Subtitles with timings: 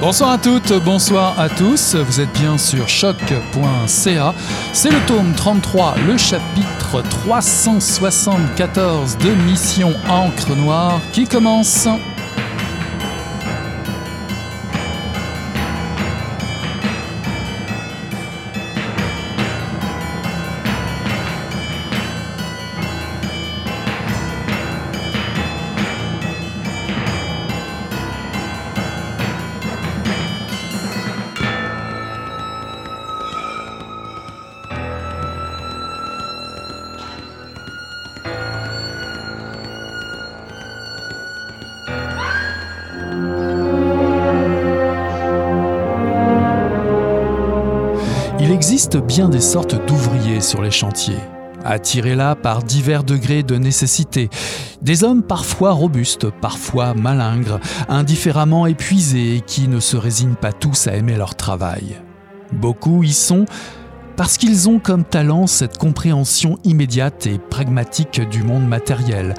[0.00, 4.34] Bonsoir à toutes, bonsoir à tous, vous êtes bien sur choc.ca.
[4.72, 11.88] C'est le tome 33, le chapitre 374 de Mission Encre Noire qui commence.
[49.26, 51.18] Des sortes d'ouvriers sur les chantiers,
[51.64, 54.30] attirés là par divers degrés de nécessité.
[54.80, 57.58] Des hommes parfois robustes, parfois malingres,
[57.88, 61.96] indifféremment épuisés et qui ne se résignent pas tous à aimer leur travail.
[62.52, 63.44] Beaucoup y sont
[64.16, 69.34] parce qu'ils ont comme talent cette compréhension immédiate et pragmatique du monde matériel,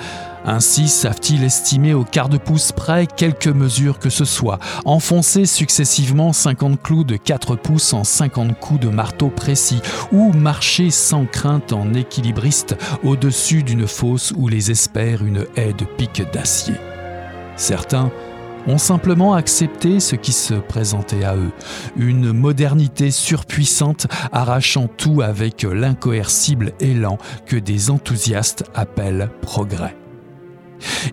[0.45, 6.33] ainsi savent-ils estimer au quart de pouce près quelques mesures que ce soit, enfoncer successivement
[6.33, 9.81] 50 clous de 4 pouces en 50 coups de marteau précis,
[10.11, 15.85] ou marcher sans crainte en équilibriste au-dessus d'une fosse où les espère une haie de
[15.85, 16.75] piques d'acier.
[17.55, 18.11] Certains
[18.67, 21.51] ont simplement accepté ce qui se présentait à eux,
[21.97, 29.95] une modernité surpuissante arrachant tout avec l'incoercible élan que des enthousiastes appellent progrès.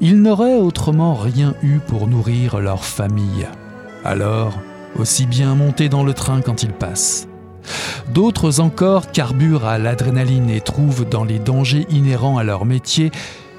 [0.00, 3.46] Ils n'auraient autrement rien eu pour nourrir leur famille.
[4.04, 4.58] Alors,
[4.98, 7.28] aussi bien monter dans le train quand ils passent.
[8.12, 13.10] D'autres encore carburent à l'adrénaline et trouvent dans les dangers inhérents à leur métier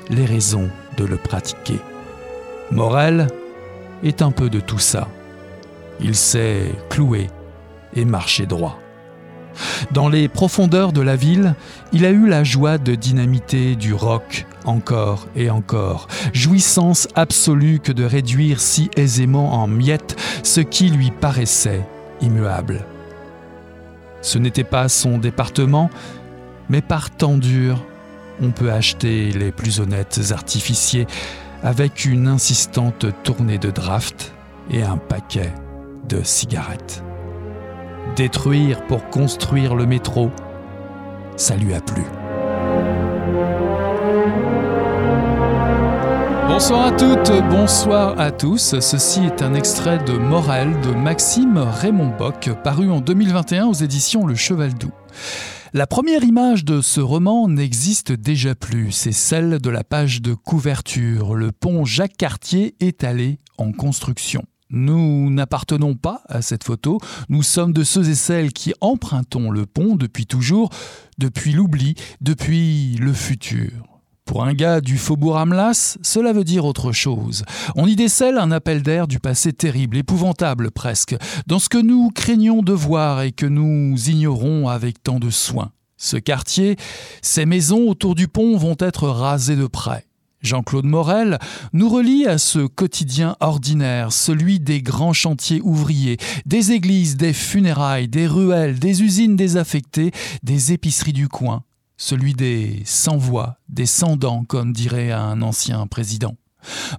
[0.10, 1.80] les raisons de le pratiquer.
[2.72, 3.28] Morel
[4.04, 5.08] est un peu de tout ça.
[6.00, 7.28] Il sait clouer
[7.96, 8.80] et marcher droit.
[9.92, 11.56] Dans les profondeurs de la ville,
[11.92, 17.92] il a eu la joie de dynamiter du roc encore et encore, jouissance absolue que
[17.92, 21.88] de réduire si aisément en miettes ce qui lui paraissait
[22.22, 22.86] immuable.
[24.22, 25.90] Ce n'était pas son département,
[26.70, 27.84] mais par temps dur,
[28.42, 31.08] on peut acheter les plus honnêtes artificiers
[31.64, 34.34] avec une insistante tournée de draft
[34.70, 35.54] et un paquet
[36.08, 37.04] de cigarettes
[38.18, 40.32] détruire pour construire le métro,
[41.36, 42.04] ça lui a plu.
[46.60, 48.80] Bonsoir à toutes, bonsoir à tous.
[48.80, 54.26] Ceci est un extrait de Morel de Maxime Raymond Bock, paru en 2021 aux éditions
[54.26, 54.92] Le Cheval Doux.
[55.74, 60.34] La première image de ce roman n'existe déjà plus, c'est celle de la page de
[60.34, 64.42] couverture, le pont Jacques Cartier étalé en construction.
[64.72, 66.98] Nous n'appartenons pas à cette photo,
[67.30, 70.72] nous sommes de ceux et celles qui empruntons le pont depuis toujours,
[71.20, 73.87] depuis l'oubli, depuis le futur.
[74.28, 77.46] Pour un gars du faubourg Amlas, cela veut dire autre chose.
[77.78, 81.16] On y décèle un appel d'air du passé terrible, épouvantable presque,
[81.48, 85.72] dans ce que nous craignons de voir et que nous ignorons avec tant de soin.
[85.96, 86.76] Ce quartier,
[87.22, 90.06] ces maisons autour du pont vont être rasées de près.
[90.42, 91.40] Jean-Claude Morel
[91.72, 98.10] nous relie à ce quotidien ordinaire, celui des grands chantiers ouvriers, des églises, des funérailles,
[98.10, 100.12] des ruelles, des usines désaffectées,
[100.44, 101.64] des épiceries du coin,
[101.98, 106.36] celui des sans-voix, des sans-dents, comme dirait un ancien président.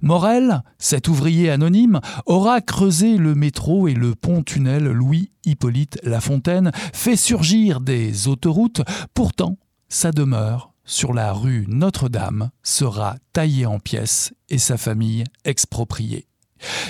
[0.01, 7.81] Morel, cet ouvrier anonyme, aura creusé le métro et le pont-tunnel Louis-Hippolyte Lafontaine, fait surgir
[7.81, 8.81] des autoroutes,
[9.13, 9.57] pourtant
[9.89, 16.27] sa demeure sur la rue Notre-Dame sera taillé en pièces et sa famille expropriée.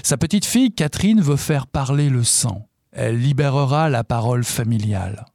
[0.04, 2.68] Sa petite fille Catherine veut faire parler le sang.
[2.92, 5.26] Elle libérera la parole familiale.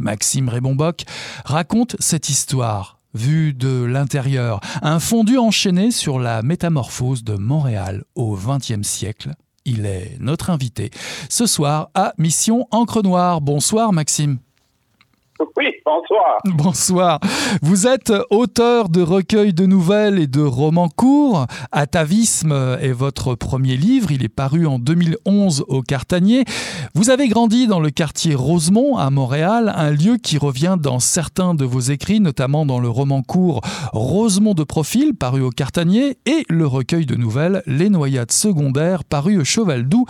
[0.00, 1.04] Maxime Rébomboc
[1.44, 8.36] raconte cette histoire vue de l'intérieur, un fondu enchaîné sur la métamorphose de Montréal au
[8.36, 9.34] XXe siècle.
[9.64, 10.90] Il est notre invité
[11.28, 13.40] ce soir à Mission Encre Noire.
[13.40, 14.38] Bonsoir Maxime.
[15.56, 16.38] Oui, bonsoir.
[16.44, 17.20] Bonsoir.
[17.62, 21.46] Vous êtes auteur de recueils de nouvelles et de romans courts.
[21.72, 24.10] Atavisme est votre premier livre.
[24.10, 26.44] Il est paru en 2011 au Cartanier.
[26.94, 31.54] Vous avez grandi dans le quartier Rosemont à Montréal, un lieu qui revient dans certains
[31.54, 33.60] de vos écrits, notamment dans le roman court
[33.92, 39.38] Rosemont de profil, paru au Cartanier, et le recueil de nouvelles Les Noyades secondaires, paru
[39.38, 40.06] au Cheval Doux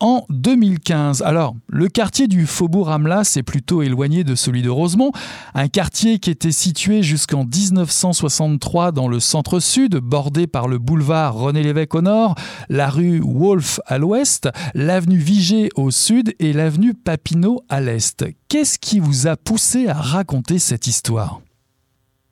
[0.00, 1.22] en 2015.
[1.22, 5.12] Alors, le quartier du Faubourg Amlas est plutôt éloigné de celui de Rosemont,
[5.54, 11.62] un quartier qui était situé jusqu'en 1963 dans le centre-sud, bordé par le boulevard René
[11.62, 12.34] Lévesque au nord,
[12.68, 18.24] la rue Wolfe à l'ouest, l'avenue Vigée au sud et l'avenue Papineau à l'est.
[18.48, 21.40] Qu'est-ce qui vous a poussé à raconter cette histoire?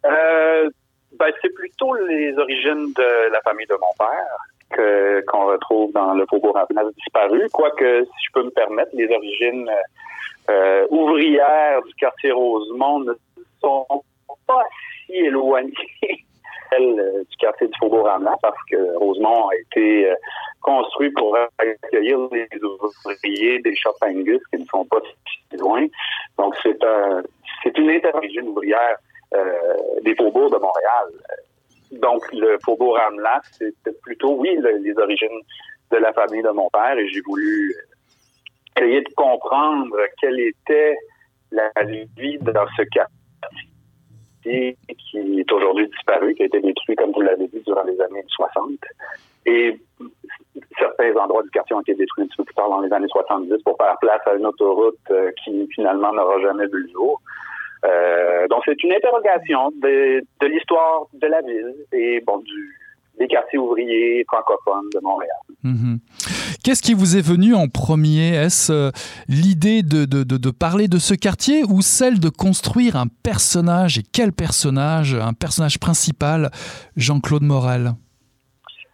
[0.05, 0.69] Euh,
[1.19, 6.25] ben, C'est plutôt les origines de la famille de mon père qu'on retrouve dans le
[6.29, 9.71] faubourg Ramblin disparu, quoique, si je peux me permettre, les origines
[10.51, 13.13] euh, ouvrières du quartier Rosemont ne
[13.61, 13.87] sont
[14.47, 14.65] pas
[15.07, 15.73] si éloignées
[16.81, 20.15] euh, du quartier du faubourg Ramblin parce que Rosemont a été euh,
[20.61, 25.01] construit pour accueillir les ouvriers des shops Angus qui ne sont pas
[25.51, 25.87] si loin.
[26.39, 27.23] Donc c'est un
[27.63, 28.97] c'est une interorigine ouvrière
[29.35, 29.53] euh,
[30.03, 31.09] des faubourgs de Montréal.
[31.93, 35.41] Donc le faubourg Ramlas, c'était plutôt oui les origines
[35.91, 37.75] de la famille de mon père et j'ai voulu
[38.77, 40.97] essayer de comprendre quelle était
[41.51, 41.71] la
[42.17, 43.17] vie dans ce quartier
[44.43, 48.25] qui est aujourd'hui disparu, qui a été détruit, comme vous l'avez dit, durant les années
[48.29, 48.71] 60.
[49.47, 49.79] Et
[50.79, 53.09] certains endroits du quartier ont été détruits un petit peu plus tard dans les années
[53.09, 57.21] 70 pour faire place à une autoroute euh, qui finalement n'aura jamais vu le jour.
[57.85, 62.79] Euh, donc c'est une interrogation de, l'histoire de la ville et bon du
[63.19, 65.37] des quartiers ouvriers francophones de Montréal.
[65.63, 65.99] Mhm.
[66.65, 68.91] Qu'est-ce qui vous est venu en premier Est-ce euh,
[69.27, 74.03] l'idée de, de, de, parler de ce quartier ou celle de construire un personnage Et
[74.15, 76.51] quel personnage Un personnage principal,
[76.97, 77.91] Jean-Claude Morel?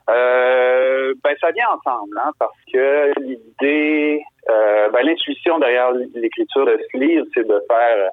[0.08, 6.80] Euh, ben, Ça vient ensemble, hein, parce que l'idée, euh, ben, l'intuition derrière l'écriture de
[6.90, 8.08] ce livre, c'est de faire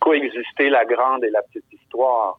[0.00, 2.38] coexister la grande et la petite histoire.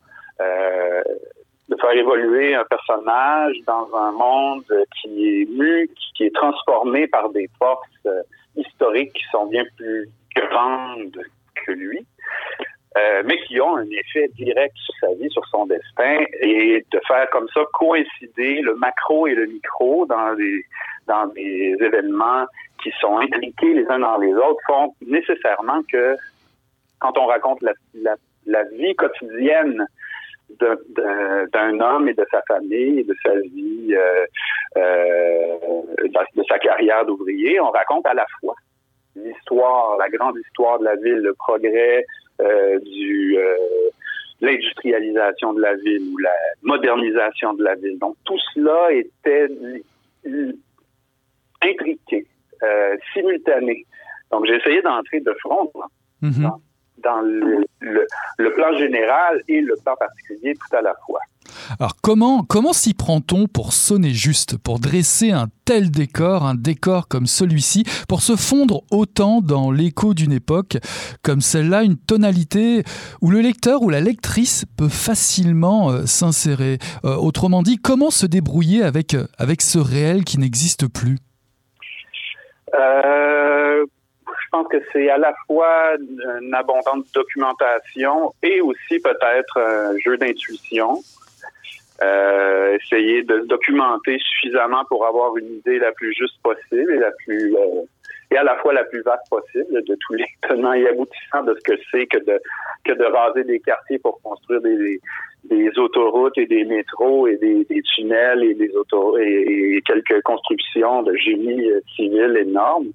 [1.69, 4.66] De faire évoluer un personnage dans un monde
[5.01, 8.21] qui est mu, qui est transformé par des forces euh,
[8.56, 11.21] historiques qui sont bien plus grandes
[11.63, 12.00] que lui,
[12.98, 17.00] euh, mais qui ont un effet direct sur sa vie, sur son destin, et de
[17.07, 20.65] faire comme ça coïncider le macro et le micro dans des
[21.07, 22.45] dans des événements
[22.83, 26.15] qui sont impliqués les uns dans les autres font nécessairement que
[27.00, 28.15] quand on raconte la, la,
[28.45, 29.86] la vie quotidienne
[30.60, 34.25] d'un homme et de sa famille, de sa vie, euh,
[34.78, 37.60] euh, de, sa carrière d'ouvrier.
[37.60, 38.56] On raconte à la fois
[39.16, 42.06] l'histoire, la grande histoire de la ville, le progrès
[42.42, 43.38] euh, du
[44.42, 48.00] l'industrialisation de la ville ou la modernisation de la ville.
[48.00, 49.48] Donc tout cela était
[51.62, 52.25] intriqué,
[53.13, 53.86] simultané.
[54.31, 55.69] Donc j'ai essayé d'entrer de front.
[57.04, 61.19] Dans le, le, plan général et le plan particulier tout à la fois.
[61.80, 67.07] Alors comment, comment s'y prend-on pour sonner juste, pour dresser un tel décor, un décor
[67.07, 70.78] comme celui-ci, pour se fondre autant dans l'écho d'une époque
[71.24, 72.84] comme celle-là, une tonalité
[73.22, 76.78] où le lecteur ou la lectrice peut facilement euh, s'insérer?
[77.06, 81.18] Euh, Autrement dit, comment se débrouiller avec, euh, avec ce réel qui n'existe plus?
[82.75, 83.86] Euh,
[84.50, 90.18] je pense que c'est à la fois une abondante documentation et aussi peut-être un jeu
[90.18, 91.01] d'intuition.
[92.01, 97.12] Euh, essayer de documenter suffisamment pour avoir une idée la plus juste possible et la
[97.12, 97.81] plus euh,
[98.31, 101.53] et à la fois la plus vaste possible de tous les tenants et aboutissants de
[101.56, 102.39] ce que c'est que de
[102.86, 105.00] que de raser des quartiers pour construire des,
[105.77, 107.65] autoroutes et des métros et des,
[107.96, 112.91] tunnels et des auto et, quelques constructions de génie civil énormes.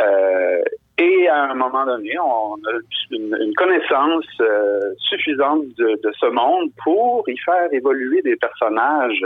[0.00, 0.62] Euh,
[0.98, 2.78] et à un moment donné, on a
[3.10, 9.24] une, connaissance euh, suffisante de, ce monde pour y faire évoluer des personnages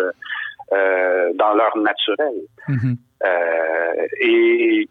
[0.73, 2.35] euh, dans leur naturel.
[2.68, 2.96] Mm-hmm.
[4.20, 4.88] et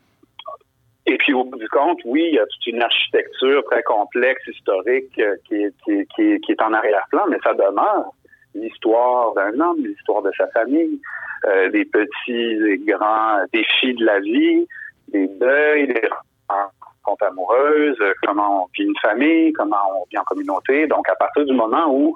[1.07, 4.41] et puis au bout du compte, oui, il y a toute une architecture très complexe,
[4.47, 8.11] historique, qui est, qui, qui, qui est en arrière-plan, mais ça demeure
[8.55, 10.99] l'histoire d'un homme, l'histoire de sa famille,
[11.45, 14.67] euh, des petits et grands défis de la vie,
[15.09, 16.09] des deuils, des
[16.47, 20.87] rencontres amoureuses, comment on vit une famille, comment on vit en communauté.
[20.87, 22.15] Donc, à partir du moment où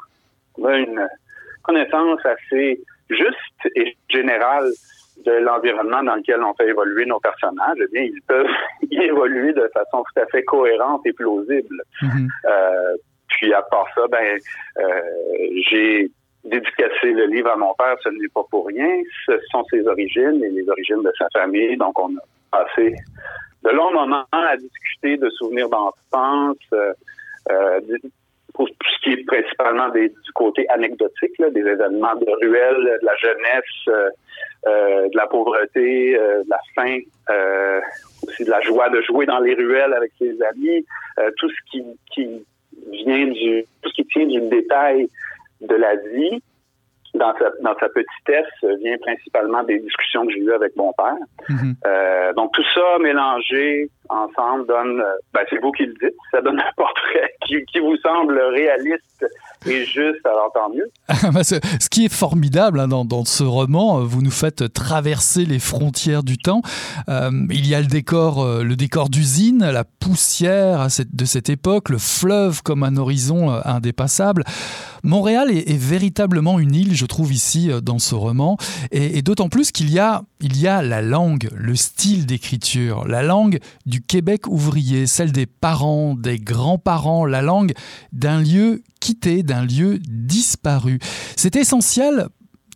[0.58, 1.08] on a une
[1.64, 3.36] connaissance assez juste
[3.76, 4.72] et générale
[5.26, 8.48] de l'environnement dans lequel on fait évoluer nos personnages, eh bien, ils peuvent
[8.90, 11.82] y évoluer de façon tout à fait cohérente et plausible.
[12.02, 12.28] Mm-hmm.
[12.46, 14.40] euh, puis à part ça, ben,
[14.80, 15.02] euh,
[15.70, 16.10] j'ai
[16.44, 19.02] dédicacé le livre à mon père, ce n'est pas pour rien.
[19.26, 21.76] Ce sont ses origines et les origines de sa famille.
[21.78, 22.96] Donc, on a passé.
[23.64, 26.94] De longs moments à discuter de souvenirs d'enfance, euh,
[27.52, 27.80] euh,
[28.54, 33.06] pour ce qui est principalement des, du côté anecdotique, là, des événements de ruelle, de
[33.06, 34.10] la jeunesse, euh,
[34.68, 37.00] euh de la pauvreté, euh, de la faim,
[38.28, 40.86] aussi de la joie de jouer dans les ruelles avec ses amis,
[41.38, 42.46] tout ce qui, qui
[42.92, 45.08] vient du, tout ce qui tient du détail
[45.62, 46.42] de la vie,
[47.14, 51.16] dans sa, dans sa petitesse vient principalement des discussions que j'ai eues avec mon père.
[51.50, 51.76] Mhm.
[51.86, 56.60] euh, donc tout ça mélangé ensemble donne, ben, c'est vous qui le dites, ça donne
[56.60, 59.26] un portrait qui, qui vous semble réaliste
[59.66, 60.90] et juste, alors tant mieux.
[61.34, 66.24] Bah, ce qui est formidable hein, dans, ce roman, vous nous faites traverser les frontières
[66.24, 66.62] du temps.
[67.10, 71.90] Euh, il y a le décor, euh, le décor d'usine, la poussière de cette époque,
[71.90, 74.44] le fleuve comme un horizon euh, indépassable.
[75.04, 78.58] Montréal est, véritablement une île, je trouve, ici euh, dans ce roman,
[78.92, 83.60] et, d'autant plus qu'il y a, y a la langue, le style d'écriture, la langue
[83.86, 87.74] du Québec ouvrier, celle des parents, des grands-parents, la langue
[88.12, 91.00] d'un lieu quitté, d'un lieu disparu.
[91.36, 92.28] C'est essentiel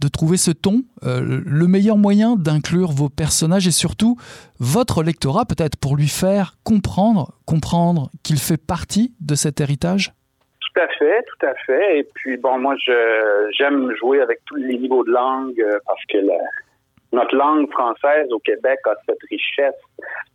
[0.02, 4.18] de trouver ce ton, euh, le meilleur moyen d'inclure vos personnages et surtout
[4.60, 10.14] votre lectorat peut-être pour lui faire comprendre, comprendre qu'il fait partie de cet héritage?
[10.60, 12.00] Tout à fait, tout à fait.
[12.00, 12.76] Et puis bon, moi
[13.58, 16.18] j'aime jouer avec tous les niveaux de langue euh, parce que
[17.14, 19.80] notre langue française au Québec a cette richesse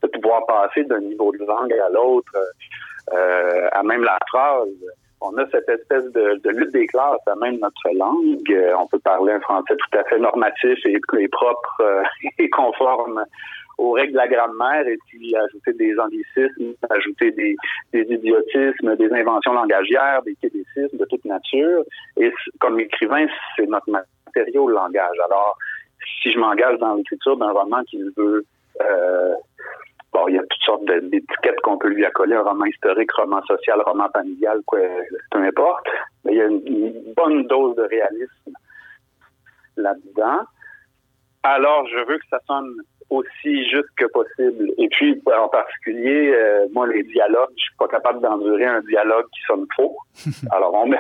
[0.03, 2.33] de pouvoir passer d'un niveau de langue à l'autre,
[3.13, 4.69] euh, à même la phrase.
[5.21, 8.51] On a cette espèce de, lutte des classes à même notre langue.
[8.51, 10.99] Euh, on peut parler un français tout à fait normatif et,
[11.29, 12.03] propre euh,
[12.39, 13.25] et conforme
[13.79, 17.57] aux règles de la grammaire et puis ajouter des anglicismes, ajouter des,
[17.93, 21.85] des idiotismes, des inventions langagières, des québécismes de toute nature.
[22.17, 25.17] Et comme écrivain, c'est notre matériau, le langage.
[25.25, 25.57] Alors,
[26.23, 28.45] si je m'engage dans l'écriture d'un roman qui veut...
[28.81, 29.35] Euh,
[30.13, 33.43] bon, il y a toutes sortes d'étiquettes qu'on peut lui accoler, un roman historique, roman
[33.45, 34.81] social, roman familial, quoi,
[35.31, 35.87] peu importe.
[36.25, 38.53] Mais il y a une, une bonne dose de réalisme
[39.77, 40.41] là-dedans.
[41.43, 42.75] Alors, je veux que ça sonne
[43.11, 44.71] aussi juste que possible.
[44.77, 49.27] Et puis, en particulier, euh, moi, les dialogues, je suis pas capable d'endurer un dialogue
[49.33, 49.97] qui sonne faux.
[50.53, 50.91] Alors, on,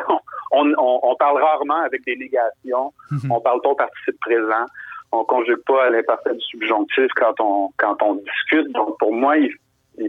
[0.52, 2.92] on, on, on, parle rarement avec des négations.
[3.30, 4.64] on parle pas au participe présent.
[5.12, 8.70] On conjugue pas à l'imparfait du subjonctif quand on quand on discute.
[8.72, 9.50] Donc, pour moi, il,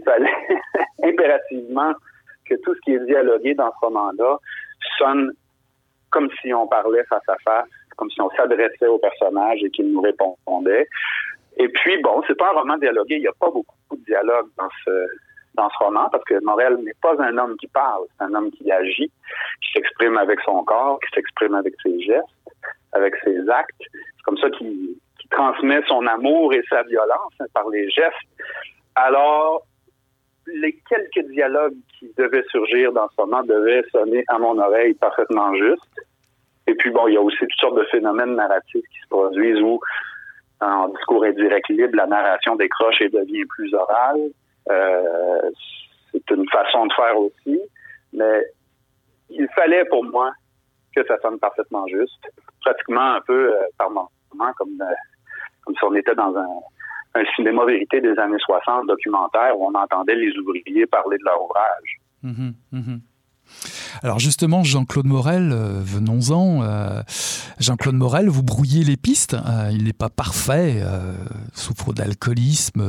[0.04, 0.30] fallait
[1.02, 1.92] impérativement
[2.44, 4.38] que tout ce qui est dialogué dans ce roman-là
[4.98, 5.32] sonne
[6.10, 9.92] comme si on parlait face à face, comme si on s'adressait au personnage et qu'il
[9.92, 10.88] nous répondait.
[11.56, 13.16] Et puis, bon, c'est pas un roman dialogué.
[13.16, 15.06] Il n'y a pas beaucoup de dialogue dans ce,
[15.54, 18.50] dans ce roman parce que Morel n'est pas un homme qui parle, c'est un homme
[18.50, 19.10] qui agit,
[19.62, 22.24] qui s'exprime avec son corps, qui s'exprime avec ses gestes,
[22.92, 23.80] avec ses actes.
[23.80, 24.96] C'est comme ça qu'il
[25.30, 28.14] transmet son amour et sa violence hein, par les gestes.
[28.94, 29.62] Alors,
[30.46, 35.54] les quelques dialogues qui devaient surgir dans ce roman devaient sonner à mon oreille parfaitement
[35.54, 36.00] juste.
[36.66, 39.60] Et puis, bon, il y a aussi toutes sortes de phénomènes narratifs qui se produisent
[39.60, 39.80] où
[40.60, 44.20] en discours indirect libre, la narration décroche et devient plus orale.
[44.70, 45.50] Euh,
[46.12, 47.60] c'est une façon de faire aussi,
[48.12, 48.44] mais
[49.30, 50.32] il fallait pour moi
[50.94, 52.30] que ça sonne parfaitement juste,
[52.60, 54.94] pratiquement un peu euh, par moment, comme, euh,
[55.64, 60.14] comme si on était dans un, cinéma vérité des années 60, documentaire, où on entendait
[60.14, 61.98] les ouvriers parler de leur ouvrage.
[62.22, 62.96] Mmh mmh
[64.02, 66.62] alors justement, Jean-Claude Morel, euh, venons-en.
[66.62, 67.02] Euh,
[67.58, 69.34] Jean-Claude Morel, vous brouillez les pistes.
[69.34, 70.82] Euh, il n'est pas parfait,
[71.54, 72.82] souffre d'alcoolisme,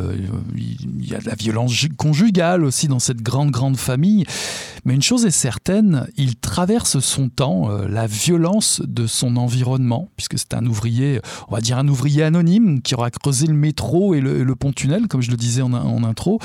[0.55, 4.25] il y a de la violence conjugale aussi dans cette grande, grande famille.
[4.85, 10.39] Mais une chose est certaine, il traverse son temps, la violence de son environnement, puisque
[10.39, 14.21] c'est un ouvrier, on va dire un ouvrier anonyme, qui aura creusé le métro et
[14.21, 16.39] le, pont-tunnel, comme je le disais en, intro,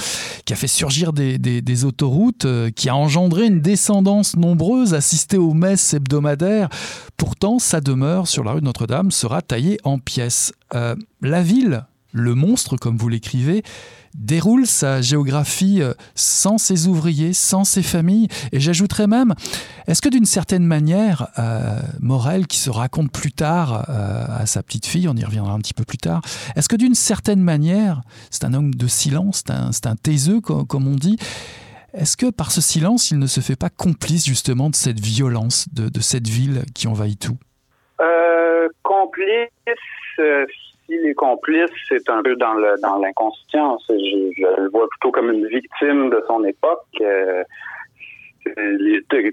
[0.44, 4.94] qui a fait surgir des, des, des autoroutes, qui a engendré une descendance non nombreuses
[4.94, 6.68] assister aux messes hebdomadaires.
[7.16, 10.52] Pourtant, sa demeure sur la rue de Notre-Dame sera taillée en pièces.
[10.74, 13.64] Euh, la ville, le monstre, comme vous l'écrivez,
[14.14, 18.28] déroule sa géographie euh, sans ses ouvriers, sans ses familles.
[18.52, 19.34] Et j'ajouterais même,
[19.88, 24.86] est-ce que d'une certaine manière, euh, Morel, qui se raconte plus tard à sa petite
[24.86, 26.22] fille, on y reviendra un petit peu plus tard,
[26.54, 30.86] est-ce que d'une certaine manière, c'est un homme de silence, c'est un, un taiseux, comme
[30.86, 31.18] on dit,
[31.96, 35.66] est-ce que par ce silence, il ne se fait pas complice justement de cette violence,
[35.72, 37.38] de, cette ville qui envahit tout?
[38.00, 39.48] Euh, Complice,
[40.18, 40.46] euh,
[40.84, 43.84] s'il est complice, c'est un peu dans l'inconscience.
[43.88, 43.94] Je,
[44.36, 46.84] je, le vois plutôt comme une victime de son époque.
[47.00, 47.42] Euh,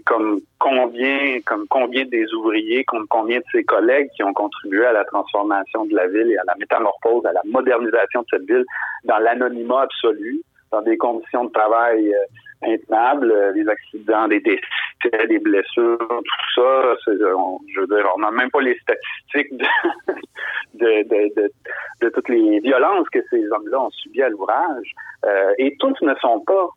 [0.05, 4.93] comme combien, comme combien des ouvriers, comme combien de ses collègues qui ont contribué à
[4.93, 8.65] la transformation de la ville et à la métamorphose, à la modernisation de cette ville
[9.03, 10.41] dans l'anonymat absolu,
[10.71, 12.17] dans des conditions de travail euh,
[12.65, 16.95] intenable, euh, des accidents, des décès, des blessures, tout ça.
[17.35, 19.53] On, je veux dire, on n'a même pas les statistiques
[20.73, 24.91] de, toutes les violences que ces hommes-là ont subies à l'ouvrage.
[25.25, 26.67] Euh, et tous ne sont pas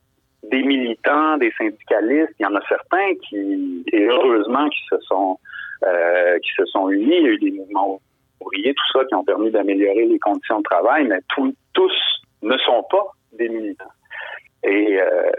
[0.45, 5.39] des militants, des syndicalistes, il y en a certains qui, heureusement, qui se sont
[5.85, 7.17] euh, qui se sont unis.
[7.19, 8.01] Il y a eu des mouvements
[8.41, 11.93] ouvriers, tout ça, qui ont permis d'améliorer les conditions de travail, mais tous
[12.43, 13.85] ne sont pas des militants.
[14.65, 15.31] Et euh,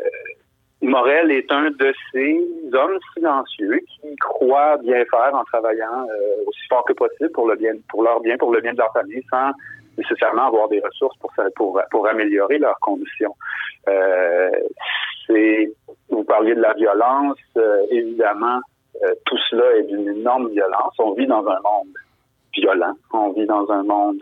[0.82, 2.40] Morel est un de ces
[2.74, 7.56] hommes silencieux qui croient bien faire en travaillant euh, aussi fort que possible pour le
[7.56, 9.52] bien, pour leur bien, pour le bien de leur famille, sans
[9.98, 13.36] nécessairement avoir des ressources pour pour, pour améliorer leurs conditions.
[13.88, 14.52] Euh,
[15.26, 15.74] c'est
[16.10, 18.60] vous parliez de la violence, euh, évidemment,
[19.04, 20.94] euh, tout cela est d'une énorme violence.
[21.00, 21.94] On vit dans un monde
[22.54, 24.20] violent, on vit dans un monde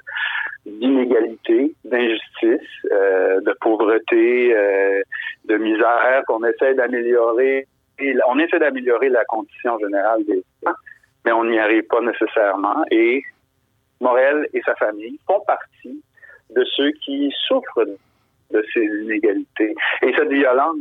[0.66, 5.02] d'inégalité, d'injustice, euh, de pauvreté, euh,
[5.46, 7.68] de misère qu'on essaie d'améliorer.
[8.28, 10.74] On essaie d'améliorer la condition générale des gens,
[11.24, 12.84] mais on n'y arrive pas nécessairement.
[12.92, 13.24] Et
[14.02, 16.04] Morel et sa famille font partie
[16.50, 17.86] de ceux qui souffrent
[18.52, 19.76] de ces inégalités.
[20.02, 20.78] Et cette violence,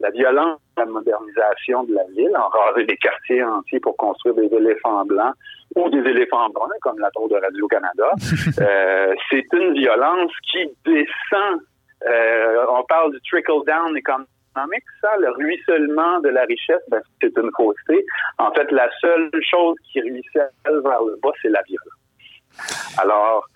[0.00, 5.04] la violence la modernisation de la ville, enraser des quartiers entiers pour construire des éléphants
[5.04, 5.34] blancs
[5.76, 8.10] ou des éléphants bruns, comme la tour de Radio-Canada,
[8.60, 11.60] euh, c'est une violence qui descend.
[12.06, 17.50] Euh, on parle du trickle-down économique, ça, le ruissellement de la richesse, ben, c'est une
[17.56, 18.04] fausseté.
[18.38, 22.98] En fait, la seule chose qui ruisselle vers le bas, c'est la violence.
[22.98, 23.46] Alors,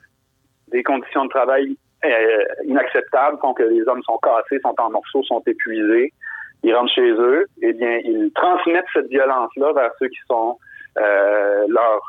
[0.68, 5.22] des conditions de travail euh, inacceptables font que les hommes sont cassés, sont en morceaux,
[5.24, 6.12] sont épuisés
[6.62, 10.58] ils rentrent chez eux, eh bien, ils transmettent cette violence-là vers ceux qui sont
[10.98, 12.02] euh, leurs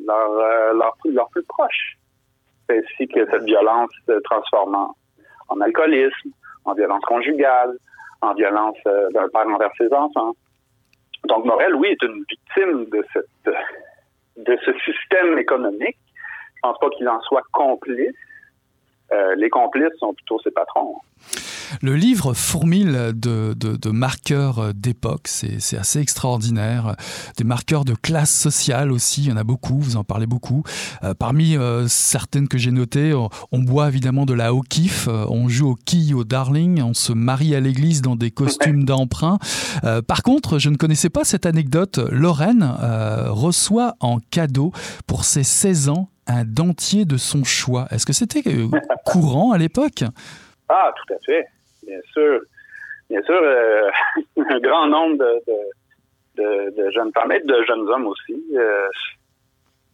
[0.00, 1.98] leur, euh, leur, leur, plus proches.
[2.68, 4.88] Ainsi que cette violence se transforme
[5.48, 6.30] en, alcoolisme,
[6.64, 7.76] en violence conjugale,
[8.22, 10.34] en violence euh, d'un père envers ses enfants.
[11.24, 13.54] Donc, Morel, oui, est une victime de cette
[14.36, 15.96] de ce système économique.
[16.56, 18.16] Je pense pas qu'il en soit complice.
[19.12, 20.96] Euh, les complices sont plutôt ses patrons.
[21.82, 26.96] Le livre fourmille de, de, marqueurs d'époque, c'est assez extraordinaire.
[27.36, 30.62] Des marqueurs de classe sociale aussi, il y en a beaucoup, vous en parlez beaucoup.
[31.02, 33.14] Euh, parmi euh, certaines que j'ai notées,
[33.52, 37.12] on, boit évidemment de la O'Keeffe, euh, on joue au quilles au Darling, on se
[37.12, 39.38] marie à l'église dans des costumes d'emprunt.
[40.06, 41.98] par contre, je ne connaissais pas cette anecdote.
[42.10, 42.64] Lorraine
[43.28, 44.72] reçoit en cadeau
[45.06, 47.86] pour ses 16 ans un dentier de son choix.
[47.90, 48.42] Est-ce que c'était
[49.04, 50.04] courant à l'époque?
[50.68, 51.46] Ah, tout à fait
[51.86, 52.40] bien sûr,
[53.10, 53.90] bien sûr, euh,
[54.36, 55.24] un grand nombre
[56.36, 58.88] de, jeunes femmes et de jeunes hommes aussi euh,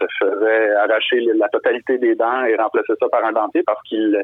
[0.00, 4.22] se faisaient arracher la totalité des dents et remplacer ça par un dentier parce qu'il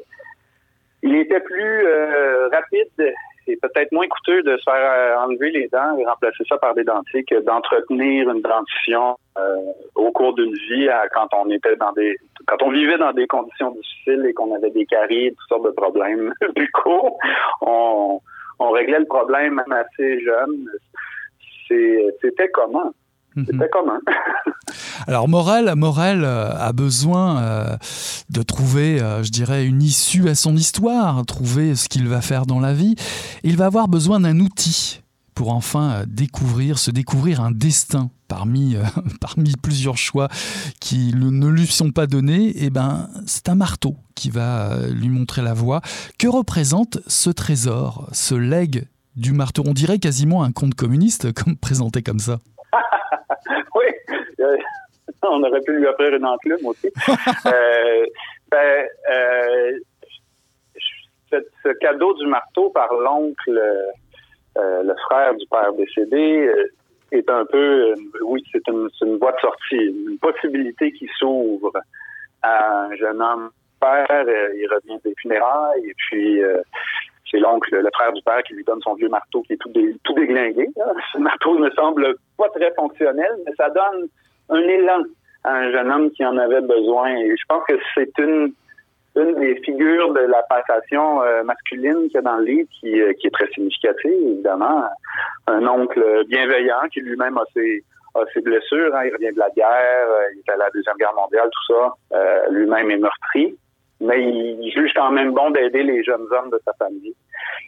[1.03, 3.15] il était plus euh, rapide
[3.47, 6.85] et peut-être moins coûteux de se faire enlever les dents et remplacer ça par des
[6.85, 9.19] dentiers que d'entretenir une dentition
[9.95, 13.71] au cours d'une vie quand on était dans des quand on vivait dans des conditions
[13.73, 17.17] difficiles et qu'on avait des caries, toutes sortes de problèmes buccaux,
[17.61, 18.21] on,
[18.59, 20.69] on réglait le problème même assez jeune.
[21.69, 22.93] C'était commun.
[23.37, 23.47] Mhm.
[23.51, 24.01] C'était commun.
[25.07, 27.77] Alors Morel, Morel euh, a besoin euh,
[28.31, 32.47] de trouver, euh, je dirais, une issue à son histoire, trouver ce qu'il va faire
[32.47, 32.97] dans la vie.
[33.45, 35.03] Il va avoir besoin d'un outil
[35.35, 38.83] pour enfin découvrir, se découvrir un destin parmi, euh,
[39.21, 40.29] parmi plusieurs choix
[40.81, 45.11] qui ne lui sont pas donnés, et eh ben, c'est un marteau qui va lui
[45.11, 45.83] montrer la voie.
[46.19, 49.63] Que représente ce trésor, ce legs du marteau?
[49.67, 52.39] On dirait quasiment un conte communiste, comme présenté comme ça.
[53.75, 53.85] Oui,
[54.41, 54.57] euh,
[55.23, 56.91] on aurait pu lui offrir une enclume aussi.
[58.49, 58.87] Ben,
[61.33, 63.61] ce, cadeau du marteau par l'oncle,
[64.55, 66.49] le frère du père décédé,
[67.13, 71.73] est un peu, euh, oui, c'est une, une, voie de sortie, une possibilité qui s'ouvre
[72.43, 74.07] à un jeune homme père.
[74.11, 76.61] Euh, il revient des funérailles et puis euh,
[77.31, 80.15] c'est l'oncle, le frère du père, qui lui donne son vieux marteau qui est tout,
[80.15, 80.69] déglingué.
[81.13, 84.09] Ce marteau ne semble pas très fonctionnel, mais ça donne
[84.51, 85.03] un élan
[85.45, 87.15] à un jeune homme qui en avait besoin.
[87.17, 88.53] Je pense que c'est une
[89.17, 93.13] des figures de la passation euh, masculine qu'il y a dans le livre qui, euh,
[93.15, 94.85] qui est très significative, évidemment.
[95.47, 97.83] Un oncle bienveillant qui lui-même a ses,
[98.15, 98.95] a ses blessures.
[98.95, 99.05] Hein.
[99.07, 102.49] Il revient de la guerre, euh, il est à la Deuxième Guerre mondiale, tout ça.
[102.51, 103.57] lui-même est meurtri.
[104.01, 107.15] Mais il juge quand même bon d'aider les jeunes hommes de sa famille.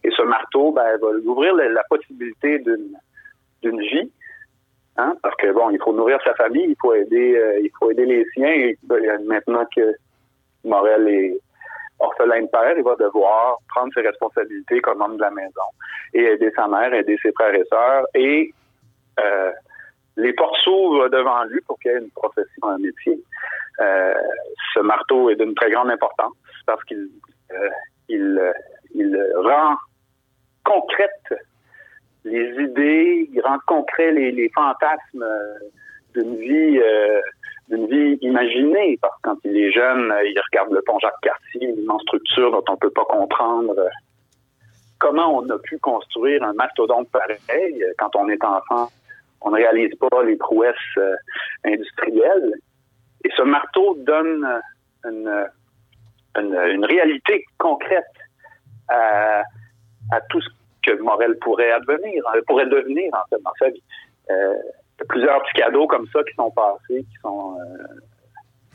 [0.04, 4.12] Et ce marteau ben, va lui ouvrir la, possibilité d'une vie.
[4.98, 5.14] Hein?
[5.22, 8.26] Parce que bon, il faut nourrir sa famille, il faut aider, il faut aider les
[8.34, 8.52] siens.
[8.52, 9.94] Et ben, maintenant que
[10.64, 11.40] Morel est
[11.98, 15.68] orphelin de père, il va devoir prendre ses responsabilités comme homme de la maison
[16.14, 18.04] et aider sa mère, aider ses frères et sœurs.
[18.14, 18.52] Et
[19.20, 19.52] euh,
[20.16, 23.18] les portes s'ouvrent devant lui pour qu'il ait une profession, un métier.
[23.80, 24.14] Euh,
[24.74, 26.34] ce marteau est d'une très grande importance
[26.66, 27.08] parce qu'il
[27.52, 28.52] euh,
[28.94, 29.76] il rend
[30.64, 31.34] concrète
[32.24, 35.24] les idées, il rend concret les, fantasmes
[36.14, 36.80] d'une vie
[37.70, 42.02] vie imaginée, parce que quand il est jeune, il regarde le pont Jacques-Cartier, une immense
[42.02, 43.74] structure dont on ne peut pas comprendre
[44.98, 47.84] comment on a pu construire un mastodonte pareil.
[47.98, 48.88] Quand on est enfant,
[49.40, 51.14] on ne réalise pas les prouesses euh,
[51.64, 52.54] industrielles.
[53.28, 54.46] Et ce marteau donne
[55.04, 55.46] une,
[56.38, 58.04] une, réalité concrète
[58.88, 59.42] à,
[60.30, 60.48] tout ce
[60.82, 63.82] que Morel pourrait advenir, euh, pourrait devenir en fait sa vie.
[64.30, 67.58] Euh, il y a plusieurs petits cadeaux comme ça qui sont passés, qui sont,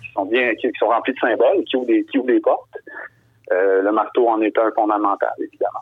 [0.02, 2.78] qui sont bien, qui, sont remplis de symboles, qui ouvrent des portes.
[3.50, 5.82] le marteau en est un fondamental, évidemment.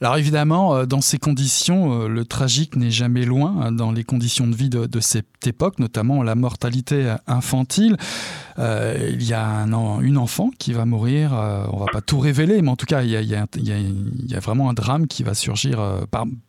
[0.00, 4.04] Alors évidemment, euh, dans ces conditions, euh, le tragique n'est jamais loin, hein, dans les
[4.04, 7.96] conditions de vie de, cette époque, notamment la mortalité infantile.
[8.58, 11.32] Euh, il y a un, une enfant qui va mourir,
[11.72, 15.06] on va pas tout révéler, mais en tout cas, il y a, vraiment un drame
[15.06, 15.80] qui va surgir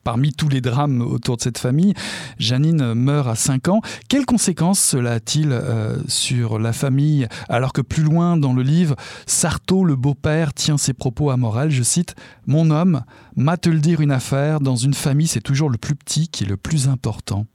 [0.03, 1.93] parmi tous les drames autour de cette famille.
[2.37, 3.81] Janine meurt à 5 ans.
[4.09, 5.59] Quelles conséquences cela a-t-il
[6.07, 10.93] sur la famille Alors que plus loin dans le livre, Sarto, le beau-père, tient ses
[10.93, 12.15] propos à morale, je cite,
[12.45, 13.03] Mon homme,
[13.35, 16.43] M'a te le dire une affaire, dans une famille, c'est toujours le plus petit qui
[16.43, 17.45] est le plus important.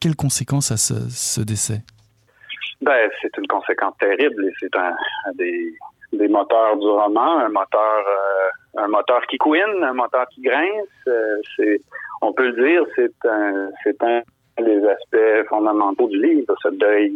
[0.00, 1.82] Quelles conséquences a ce, décès?
[2.80, 4.92] Ben, C'est une conséquence terrible et c'est un,
[5.36, 5.72] des,
[6.12, 11.06] des, moteurs du roman, un moteur, euh, un moteur qui couine, un moteur qui grince.
[11.06, 11.76] Euh,
[12.20, 14.20] on peut le dire, c'est un, c'est un
[14.60, 17.12] des aspects fondamentaux du livre, ce deuil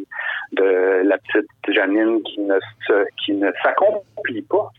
[0.52, 2.58] de la petite Janine qui ne
[3.24, 4.70] qui ne s'accomplit pas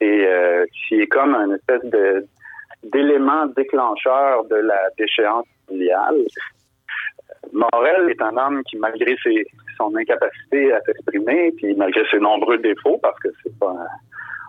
[0.00, 2.26] et euh, qui est comme un espèce de
[2.84, 6.26] d'élément déclencheur de la déchéance mondiale.
[7.52, 12.58] Morel est un homme qui, malgré ses, son incapacité à s'exprimer, puis malgré ses nombreux
[12.58, 13.74] défauts, parce que c'est pas,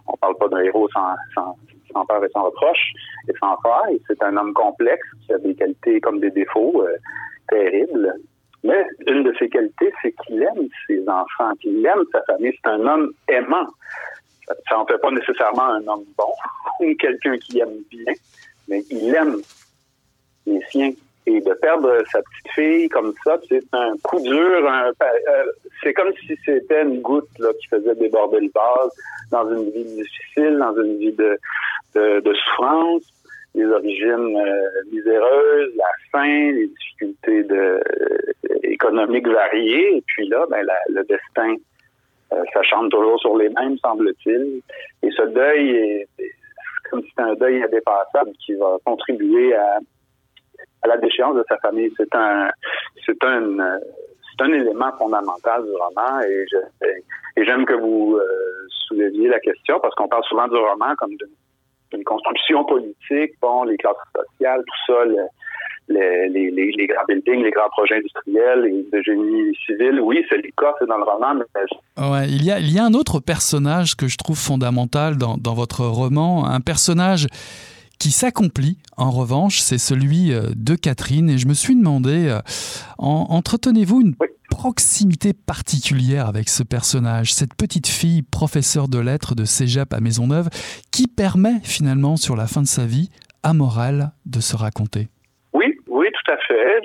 [0.07, 1.55] on parle pas d'un héros sans, sans,
[1.91, 2.91] sans peur et sans reproche
[3.29, 6.95] et sans faille, c'est un homme complexe qui a des qualités comme des défauts euh,
[7.49, 8.13] terribles.
[8.63, 12.53] Mais une de ses qualités, c'est qu'il aime ses enfants, qu'il aime sa famille.
[12.63, 13.67] C'est un homme aimant
[14.47, 16.34] ça n'en fait pas nécessairement un homme bon
[16.79, 18.13] ou quelqu'un qui aime bien,
[18.67, 19.41] mais il aime
[20.45, 20.91] les siens.
[21.25, 24.69] Et de perdre sa petite fille comme ça, c'est un coup dur.
[24.69, 24.91] Euh,
[25.82, 28.91] c'est comme si c'était une goutte là, qui faisait déborder le vase
[29.32, 31.39] dans une vie difficile, dans une vie de,
[31.95, 33.03] de, souffrance,
[33.56, 37.79] les origines euh, miséreuses, la faim, les difficultés euh,
[38.63, 39.97] économiques variées.
[39.97, 41.56] Et puis là, ben, le destin
[42.53, 44.61] ça chante toujours sur les mêmes, semble-t-il.
[45.01, 46.07] Et ce deuil est,
[46.89, 49.79] comme si c'était un deuil indépassable qui va contribuer à,
[50.85, 51.91] la déchéance de sa famille.
[51.97, 52.49] C'est un,
[53.05, 53.79] c'est un,
[54.37, 56.45] c'est un élément fondamental du roman et,
[57.37, 61.15] et j'aime que vous euh, souleviez la question parce qu'on parle souvent du roman comme
[61.91, 65.03] d'une construction politique, bon, les classes sociales, tout ça,
[65.89, 69.99] les, les, les, grands buildings, les grands projets industriels et de génie civil.
[70.02, 71.36] Oui, c'est le cas, c'est dans le roman.
[71.36, 72.10] Mais...
[72.10, 75.38] Ouais, il, y a, il y a un autre personnage que je trouve fondamental dans,
[75.38, 77.28] dans votre roman, un personnage
[77.99, 81.30] qui s'accomplit, en revanche, c'est celui euh, de Catherine.
[81.30, 82.39] Et je me suis demandé, euh,
[82.97, 84.15] entretenez-vous une
[84.49, 90.49] proximité particulière avec ce personnage, cette petite fille professeure de lettres de Cégep à Maisonneuve,
[90.91, 93.10] qui permet finalement, sur la fin de sa vie,
[93.41, 95.08] à Morale, de se raconter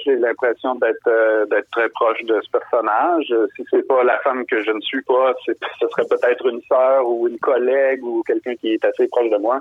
[0.04, 3.32] J'ai l'impression d'être euh, d'être très proche de ce personnage.
[3.56, 5.52] Si c'est pas la femme que je ne suis pas, ce
[5.88, 9.60] serait peut-être une sœur ou une collègue ou quelqu'un qui est assez proche de moi,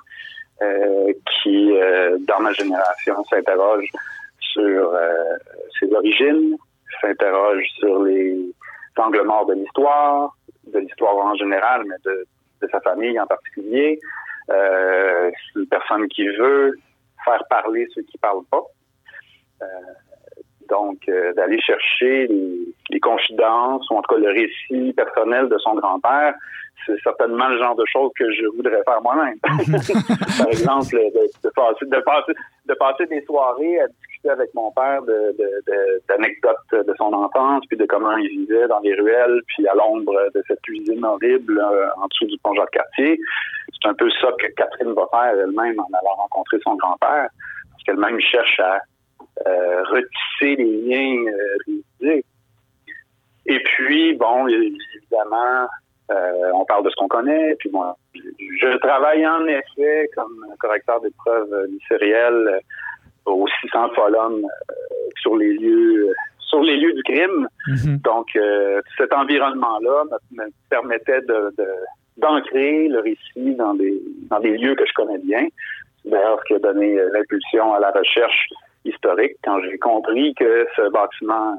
[0.61, 3.89] euh, qui, euh, dans ma génération, s'interroge
[4.39, 4.97] sur
[5.79, 6.57] ses origines,
[7.01, 8.35] s'interroge sur les
[8.97, 10.35] angles morts de l'histoire,
[10.73, 12.25] de l'histoire en général, mais de,
[12.61, 13.99] de sa famille en particulier.
[14.47, 16.73] c'est une personne qui veut
[17.23, 18.63] faire parler ceux qui parlent pas.
[19.61, 19.65] Euh,
[20.69, 25.75] donc, euh, d'aller chercher les, confidences ou en tout cas le récit personnel de son
[25.75, 26.33] grand-père,
[26.85, 29.37] c'est certainement le genre de choses que je voudrais faire moi-même.
[29.43, 32.33] Par exemple, de, passer, de, passer,
[32.65, 35.01] de passer des soirées à discuter avec mon père
[36.09, 39.75] d'anecdotes de, de, son enfance, puis de comment il vivait dans les ruelles, puis à
[39.75, 43.19] l'ombre de cette cuisine horrible euh, en dessous du pont Jacques-Cartier.
[43.79, 47.29] C'est un peu ça que Catherine va faire elle-même en allant rencontrer son grand-père,
[47.71, 48.79] parce qu'elle-même cherche à
[49.45, 51.31] euh, retisser les liens
[52.03, 52.21] euh,
[53.45, 55.67] Et puis, bon, évidemment,
[56.11, 57.55] euh, on parle de ce qu'on connaît.
[57.59, 62.61] Puis moi, je, travaille en effet comme correcteur d'épreuves ministérielles
[63.25, 64.45] au 600 Folum
[65.21, 67.47] sur les lieux sur les lieux du crime.
[67.67, 68.01] Mm-hmm.
[68.01, 68.27] Donc,
[68.97, 71.53] cet environnement-là me, permettait de,
[72.15, 75.45] d'ancrer le récit dans des dans des lieux que je connais bien.
[76.05, 78.47] D'ailleurs, que a donné l'impulsion à la recherche
[78.87, 81.57] historique quand j'ai compris que ce bâtiment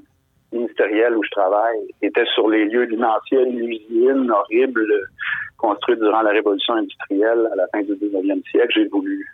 [0.53, 4.87] ministériel où je travaille était sur les lieux d'une ancienne usine horrible
[5.59, 8.73] construite durant la révolution industrielle à la fin du 19e siècle.
[8.75, 9.27] J'ai voulu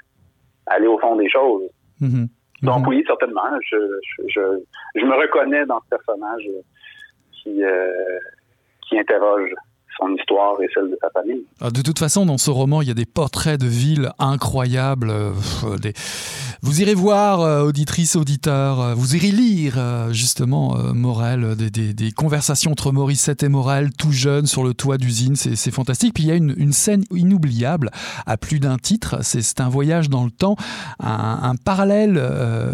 [0.67, 1.71] aller au fond des choses.
[2.01, 2.29] Mm-hmm.
[2.63, 2.89] Donc mm-hmm.
[2.89, 3.77] oui, certainement, je,
[4.29, 4.41] je,
[4.95, 6.49] je, me reconnais dans ce personnage
[7.33, 8.19] qui, euh,
[8.89, 9.51] qui interroge
[9.99, 11.45] son histoire et celle de sa famille.
[11.61, 15.11] Ah, de toute façon, dans ce roman, il y a des portraits de villes incroyables.
[15.11, 15.33] Euh.
[16.63, 19.79] Vous irez voir, euh, auditrices, auditeurs, euh, vous irez lire
[20.13, 25.71] justement Morel, des, conversations entre Morissette et Morel, tout jeune, sur le toit d'usine, c'est
[25.71, 26.15] fantastique.
[26.15, 27.91] Puis il y a une, scène inoubliable
[28.27, 30.57] à plus d'un titre, c'est un voyage dans le temps,
[31.01, 32.21] un, parallèle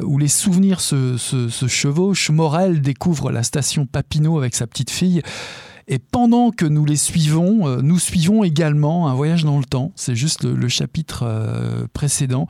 [0.04, 2.30] où les souvenirs se, se chevauchent.
[2.30, 5.22] Morel découvre la station Papineau avec sa petite fille.
[5.88, 9.92] Et pendant que nous les suivons, euh, nous suivons également un voyage dans le temps.
[9.96, 12.46] C'est juste le, chapitre euh, précédent.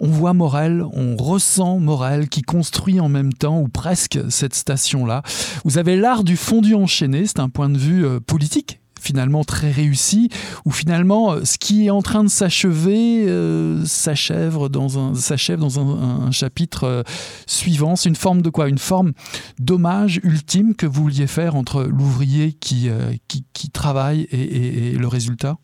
[0.00, 5.22] On voit Morel, on ressent Morel qui construit en même temps, ou presque, cette station-là.
[5.64, 9.70] Vous avez l'art du fondu enchaîné, c'est un point de vue euh, politique finalement très
[9.70, 10.30] réussi,
[10.64, 15.60] où finalement euh, ce qui est en train de s'achever euh, s'achève dans un s'achève
[15.60, 17.02] dans un, chapitre euh,
[17.46, 17.96] suivant.
[17.96, 18.68] C'est une forme de quoi?
[18.68, 19.12] Une forme
[19.58, 22.90] d'hommage ultime que vous vouliez faire entre l'ouvrier qui,
[23.28, 25.56] qui, travaille et, le résultat?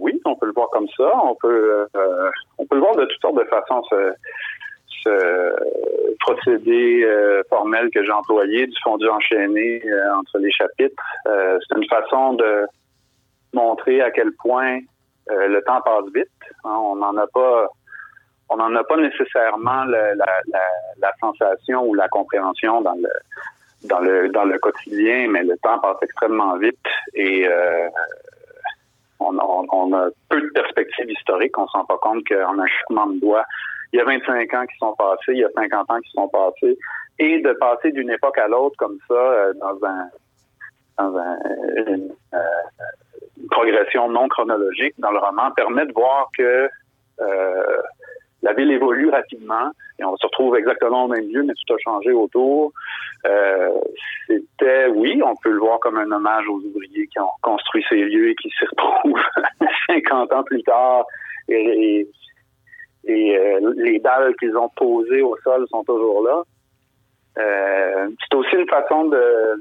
[0.00, 1.10] Oui, on peut le voir comme ça.
[1.24, 1.86] On peut
[2.58, 3.82] on peut le voir de toutes sortes de façons.
[5.06, 7.06] Ce, procédé
[7.48, 9.80] formel que j'ai employé du fondu enchaîné
[10.16, 11.02] entre les chapitres.
[11.24, 12.66] c'est une façon de
[13.52, 14.80] montrer à quel point
[15.30, 16.28] euh, le temps passe vite.
[16.64, 16.76] Hein.
[16.78, 17.66] on n'en a pas
[18.48, 23.10] on n'en a pas nécessairement la, sensation ou la compréhension dans le
[23.88, 26.78] dans le dans le quotidien, mais le temps passe extrêmement vite
[27.14, 27.88] et euh,
[29.18, 31.58] on, a peu de perspectives historiques.
[31.58, 33.44] On se rend pas compte qu'en un changement de doigt,
[33.96, 36.28] il y a 25 ans qui sont passés, il y a 50 ans qui sont
[36.28, 36.76] passés,
[37.18, 40.08] et de passer d'une époque à l'autre comme ça euh, dans un
[40.98, 41.38] dans un,
[43.50, 46.68] progression non chronologique dans le roman permet de voir que
[47.20, 47.82] euh,
[48.42, 51.78] la ville évolue rapidement et on se retrouve exactement au même lieu, mais tout a
[51.78, 52.72] changé autour.
[53.26, 53.70] Euh,
[54.26, 57.96] c'était, oui, on peut le voir comme un hommage aux ouvriers qui ont construit ces
[57.96, 59.22] lieux et qui s'y retrouvent
[59.86, 61.06] 50 ans plus tard
[61.48, 62.08] et,
[63.08, 66.42] euh, les dalles qu'ils ont posées au sol sont toujours là.
[67.36, 69.60] c'est aussi une façon de,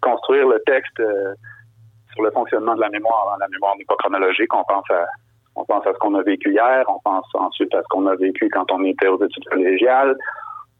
[0.00, 1.02] construire le texte
[2.12, 3.36] sur le fonctionnement de la mémoire.
[3.38, 4.52] La mémoire n'est pas chronologique.
[4.54, 5.06] On pense à
[5.56, 8.14] on pense à ce qu'on a vécu hier, on pense ensuite à ce qu'on a
[8.14, 10.16] vécu quand on était aux études collégiales,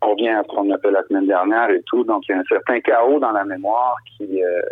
[0.02, 2.04] on revient à ce qu'on a fait la semaine dernière et tout.
[2.04, 4.62] Donc, il y a un certain chaos dans la mémoire qui, euh,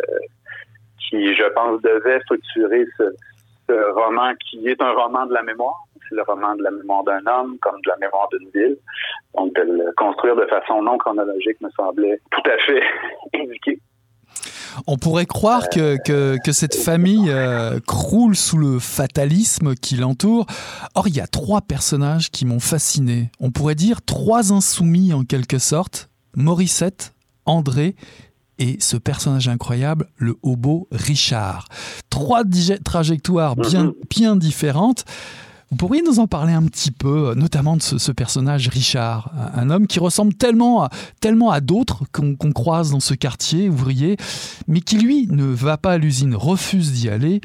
[1.11, 3.03] je pense, devait structurer ce,
[3.93, 5.83] roman qui est un roman de la mémoire.
[6.09, 8.77] C'est le roman de la mémoire d'un homme comme de la mémoire d'une ville.
[9.37, 12.81] Donc, de le construire de façon non chronologique me semblait tout à fait
[13.41, 13.79] indiqué.
[14.87, 15.97] On pourrait croire que,
[16.37, 20.45] que, cette famille euh, croule sous le fatalisme qui l'entoure.
[20.95, 23.31] Or, il y a trois personnages qui m'ont fasciné.
[23.39, 26.09] On pourrait dire trois insoumis en quelque sorte.
[26.35, 27.13] Morissette,
[27.45, 27.95] André
[28.59, 31.67] et ce personnage incroyable, le hobo Richard.
[32.09, 32.43] Trois
[32.83, 33.93] trajectoires bien, mhm.
[34.09, 35.05] bien différentes.
[35.71, 39.85] Vous pourriez nous en parler un petit peu, notamment de ce, personnage Richard, un homme
[39.85, 44.17] qui ressemble tellement à, d'autres qu'on croise dans ce quartier ouvrier,
[44.67, 47.39] mais qui lui ne va pas à l'usine, refuse d'y aller.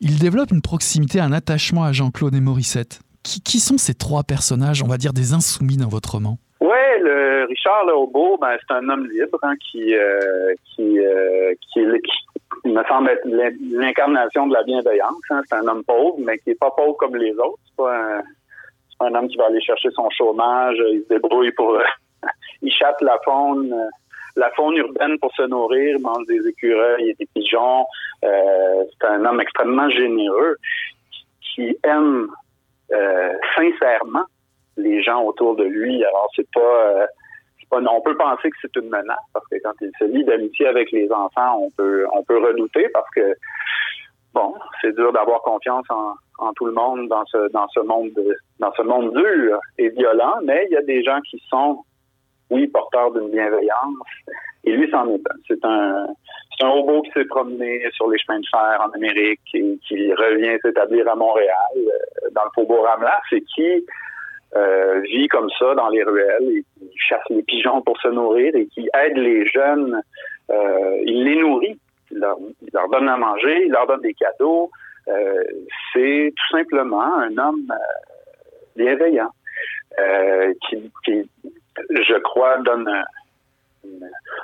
[0.00, 3.00] Il développe une proximité, un attachement à Jean-Claude et Morissette.
[3.24, 6.38] Qui, sont ces trois personnages, on va dire des insoumis dans votre roman?
[6.60, 11.54] Ouais, le Richard Le Hobo, ben, c'est un homme libre hein, qui, euh, qui, euh,
[11.72, 11.80] qui,
[12.64, 15.20] il me semble être l'incarnation de la bienveillance.
[15.30, 15.42] Hein.
[15.46, 17.58] C'est un homme pauvre, mais qui est pas pauvre comme les autres.
[17.66, 18.22] C'est pas un,
[18.98, 20.76] pas un homme qui va aller chercher son chômage.
[20.92, 21.78] Il se débrouille pour...
[22.62, 23.88] il chatte la faune euh,
[24.36, 27.86] la faune urbaine pour se nourrir, mange des écureuils et des pigeons.
[28.24, 30.56] Euh, c'est un homme extrêmement généreux
[31.40, 32.26] qui aime
[32.92, 34.24] euh, sincèrement
[34.76, 36.04] les gens autour de lui.
[36.04, 37.06] Alors c'est pas
[37.76, 40.90] on peut penser que c'est une menace parce que quand il se lie d'amitié avec
[40.92, 43.34] les enfants, on peut on peut redouter parce que
[44.34, 48.10] bon, c'est dur d'avoir confiance en, tout le monde dans ce dans ce monde
[48.58, 51.84] dans ce monde dur et violent, mais il y a des gens qui sont
[52.50, 53.94] oui porteurs d'une bienveillance
[54.64, 55.36] et lui c'en est un.
[55.48, 56.06] C'est un
[56.56, 60.12] c'est un robot qui s'est promené sur les chemins de fer en Amérique et qui
[60.14, 63.84] revient s'établir à Montréal euh, dans le faubourg Ramelas et qui
[64.56, 68.54] euh, vit comme ça dans les ruelles et qui chasse les pigeons pour se nourrir
[68.54, 70.00] et qui aide les jeunes.
[70.50, 71.78] Euh, il les nourrit,
[72.12, 74.70] il leur, donne à manger, il leur donne des cadeaux.
[75.08, 75.42] Euh,
[75.92, 77.66] c'est tout simplement un homme
[78.76, 79.30] bienveillant,
[80.68, 81.30] qui, qui,
[81.90, 82.88] je crois, donne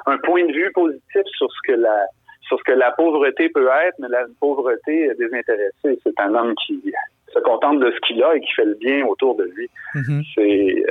[0.06, 2.06] un, point de vue positif sur ce que la
[2.42, 6.00] sur ce que la pauvreté peut être, mais la pauvreté désintéressée.
[6.02, 6.82] C'est un homme qui
[7.32, 9.68] se contente de ce qu'il a et qui fait le bien autour de lui.
[9.94, 10.24] Mm-hmm.
[10.34, 10.84] C'est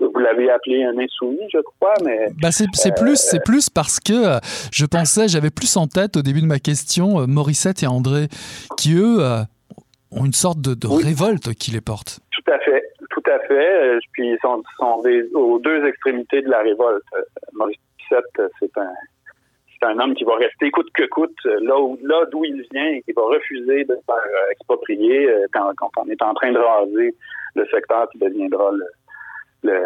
[0.00, 4.00] vous l'avez appelé un insoumis, je crois, mais bah c'est plus c'est euh, plus parce
[4.00, 4.38] que euh,
[4.72, 8.28] je pensais j'avais plus en tête au début de ma question euh, Morissette et André
[8.76, 9.20] qui eux
[10.10, 12.20] ont une sorte de, révolte qui les porte.
[12.32, 13.98] Tout à fait, tout à fait.
[14.12, 15.02] Puis ils sont, sont
[15.34, 17.04] aux deux extrémités de la révolte.
[17.54, 18.92] Morissette, c'est un
[19.82, 22.86] c'est un homme qui va rester coûte que coûte là où là d'où il vient
[22.86, 26.58] et qui va refuser de se faire exproprier quand, quand on est en train de
[26.58, 27.14] raser
[27.56, 28.84] le secteur qui deviendra le
[29.64, 29.80] le,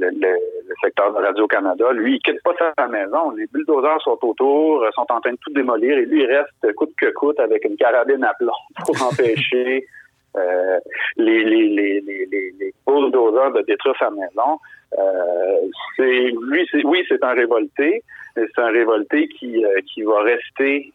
[0.00, 1.92] le, secteur de Radio-Canada.
[1.92, 3.30] Lui, il quitte pas sa maison.
[3.30, 6.92] Les bulldozers sont autour, sont en train de tout démolir et lui, il reste coûte
[6.96, 8.52] que coûte avec une carabine à plomb
[8.84, 9.86] pour empêcher
[10.36, 10.78] euh,
[11.16, 14.58] les, les, les, de détruire sa maison.
[15.96, 16.32] C'est
[16.84, 18.02] oui, c'est un révolté.
[18.34, 20.92] C'est un révolté qui, euh, qui va rester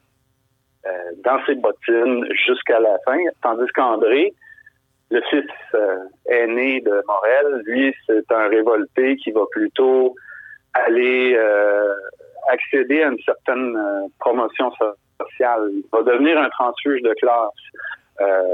[0.85, 0.89] euh,
[1.23, 4.33] dans ses bottines jusqu'à la fin, tandis qu'André,
[5.11, 5.45] le fils
[6.27, 10.15] aîné de Morel, lui, c'est un révolté qui va plutôt
[10.73, 11.37] aller
[12.49, 13.77] accéder à une certaine
[14.19, 15.69] promotion sociale.
[15.71, 17.51] Il va devenir un transfuge de classe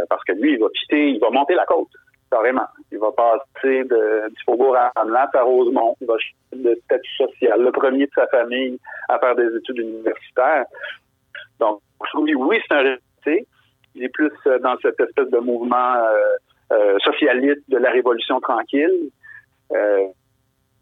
[0.10, 1.90] parce que lui, il va quitter, il va monter la côte,
[2.32, 2.68] carrément.
[2.92, 5.96] Il va passer de, du Faubourg à Hamelin à Rosemont.
[6.02, 9.78] Il va changer de statut social, le premier de sa famille à faire des études
[9.78, 10.66] universitaires.
[11.60, 11.82] Donc,
[12.16, 13.48] oui, oui, c'est un révolté
[13.96, 18.40] il est plus euh, dans cette espèce de mouvement euh, euh, socialiste de la Révolution
[18.40, 19.10] tranquille.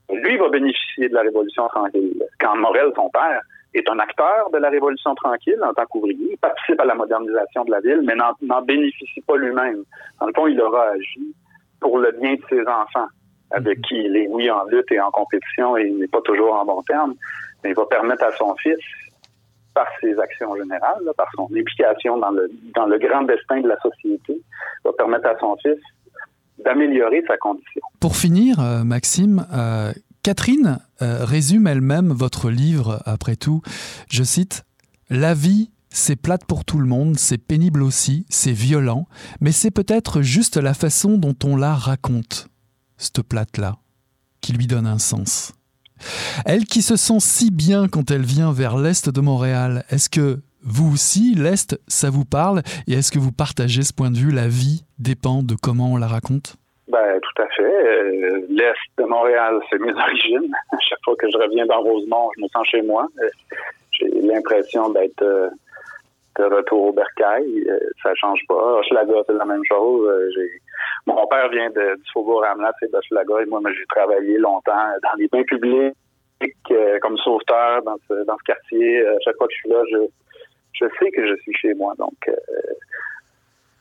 [0.09, 2.23] lui va bénéficier de la Révolution tranquille.
[2.39, 3.41] Quand Morel, son père,
[3.73, 7.65] est un acteur de la Révolution tranquille en tant qu'ouvrier, il participe à la modernisation
[7.65, 9.83] de la ville, mais n'en bénéficie pas lui-même.
[10.19, 11.35] Dans le fond, il aura agi
[11.79, 13.07] pour le bien de ses enfants,
[13.51, 16.53] avec qui il est, oui, en lutte et en compétition, et il n'est pas toujours
[16.53, 17.13] en bon terme,
[17.63, 18.79] mais il va permettre à son fils
[19.73, 23.77] par ses actions générales, par son implication dans le, dans le grand destin de la
[23.79, 24.41] société,
[24.83, 25.79] va permettre à son fils
[26.65, 27.81] d'améliorer sa condition.
[28.01, 29.93] Pour finir, euh, Maxime, euh,
[30.29, 33.63] Catherine euh, résume elle-même votre livre, après tout.
[34.11, 34.63] Je cite
[35.09, 39.07] La vie, c'est plate pour tout le monde, c'est pénible aussi, c'est violent,
[39.41, 42.47] mais c'est peut-être juste la façon dont on la raconte,
[42.97, 43.79] cette plate-là,
[44.39, 45.53] qui lui donne un sens.
[46.45, 50.43] Elle qui se sent si bien quand elle vient vers l'Est de Montréal, est-ce que
[50.61, 52.61] vous aussi, l'Est, ça vous parle?
[52.85, 54.31] Et est-ce que vous partagez ce point de vue?
[54.31, 56.57] La vie dépend de comment on la raconte?
[56.89, 57.63] Ben, tout à fait.
[57.63, 60.51] Euh, L'Est de Montréal, c'est mes origines.
[60.71, 63.07] À chaque fois que je reviens dans Rosemont, je me sens chez moi.
[63.21, 63.29] Euh,
[63.91, 65.49] j'ai l'impression d'être euh,
[66.37, 67.67] de retour au bercail.
[68.01, 68.79] ça change pas.
[68.79, 70.09] Hochelaga, c'est la même chose.
[71.05, 75.17] Mon père vient de, du Faubourg Ramlat, c'est d'Hochelaga, et moi, j'ai travaillé longtemps dans
[75.17, 75.95] les bains publics
[77.01, 79.05] comme sauveteur dans ce, dans ce quartier.
[79.05, 79.97] À chaque fois que je suis là, je,
[80.73, 81.93] je sais que je suis chez moi.
[81.97, 82.33] Donc, euh,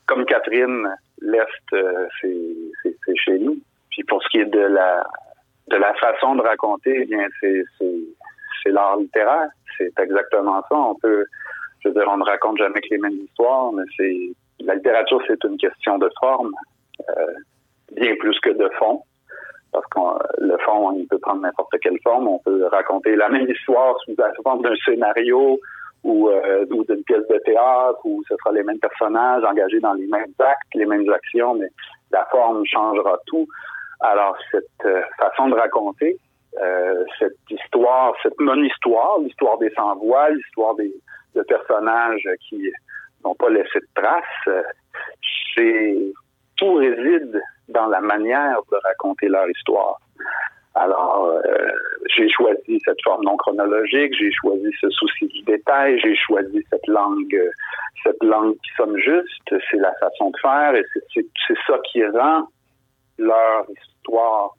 [0.09, 0.87] comme Catherine,
[1.21, 3.57] l'Est, euh, c'est chez nous.
[3.91, 5.05] Puis pour ce qui est de la
[5.67, 9.49] de la façon de raconter, eh bien c'est l'art littéraire.
[9.77, 10.75] C'est exactement ça.
[10.75, 11.23] On peut,
[11.81, 15.21] je veux dire, on ne raconte jamais que les mêmes histoires, mais c'est la littérature,
[15.27, 16.51] c'est une question de forme,
[17.95, 19.03] bien plus que de fond
[19.71, 19.99] parce que
[20.43, 22.27] le fond, il peut prendre n'importe quelle forme.
[22.27, 25.59] On peut raconter la même histoire sous la forme d'un scénario
[26.03, 29.93] ou, euh, ou d'une pièce de théâtre où ce sera les mêmes personnages engagés dans
[29.93, 31.67] les mêmes actes, les mêmes actions, mais
[32.11, 33.47] la forme changera tout.
[34.01, 36.17] Alors, cette euh, façon de raconter,
[36.61, 40.93] euh, cette histoire, cette non-histoire, l'histoire des sans-voix, l'histoire des
[41.35, 42.71] de personnages qui
[43.23, 44.65] n'ont pas laissé de traces,
[45.55, 45.95] c'est
[46.57, 49.99] tout réside dans la manière de raconter leur histoire.
[50.75, 51.67] Alors, euh,
[52.15, 56.87] j'ai choisi cette forme non chronologique, j'ai choisi ce souci du détail, j'ai choisi cette
[56.87, 57.37] langue,
[58.03, 62.47] cette langue qui sonne juste, c'est la façon de faire et c'est ça qui rend
[63.17, 64.51] leur histoire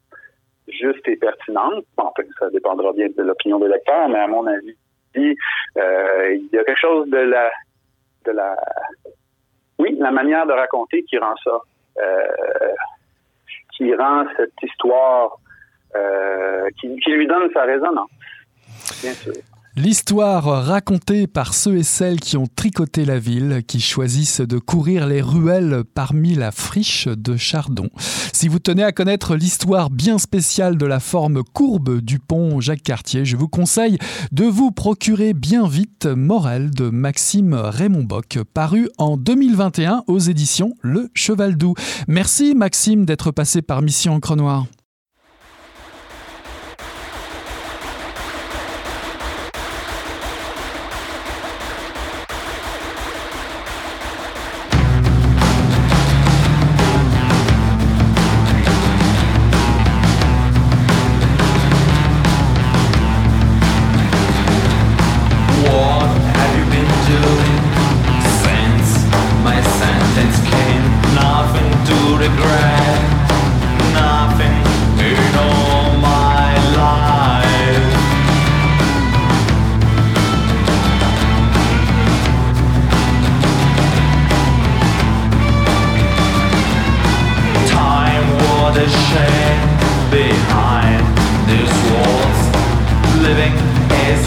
[0.69, 1.85] juste et pertinente.
[1.97, 4.77] Enfin, ça dépendra bien de l'opinion des lecteurs, mais à mon avis,
[5.17, 7.51] euh, il y a quelque chose de la,
[8.27, 8.57] de la,
[9.79, 11.61] oui, la manière de raconter qui rend ça
[11.99, 12.75] euh,
[13.77, 15.39] qui rend cette histoire,
[15.97, 18.11] euh, qui, lui donne sa résonance,
[19.03, 19.33] bien sûr.
[19.77, 25.07] L'histoire racontée par ceux et celles qui ont tricoté la ville, qui choisissent de courir
[25.07, 27.89] les ruelles parmi la friche de Chardon.
[28.33, 32.83] Si vous tenez à connaître l'histoire bien spéciale de la forme courbe du pont Jacques
[32.83, 33.97] Cartier, je vous conseille
[34.33, 40.75] de vous procurer bien vite Morel de Maxime Raymond Bock, paru en 2021 aux éditions
[40.83, 41.75] Le Cheval Doux.
[42.09, 44.67] Merci Maxime d'être passé par Mission Encre Noire.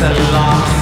[0.04, 0.76] and lost.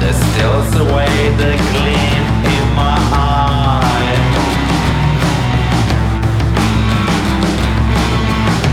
[0.00, 1.12] There's still the way
[1.42, 4.18] the gleam in my eye.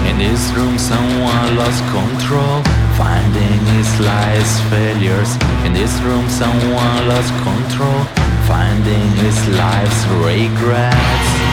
[0.10, 2.62] In this room, someone lost control.
[3.02, 5.32] Finding his lies, failures.
[5.66, 8.02] In this room, someone lost control.
[8.48, 11.47] Finding his life's regrets.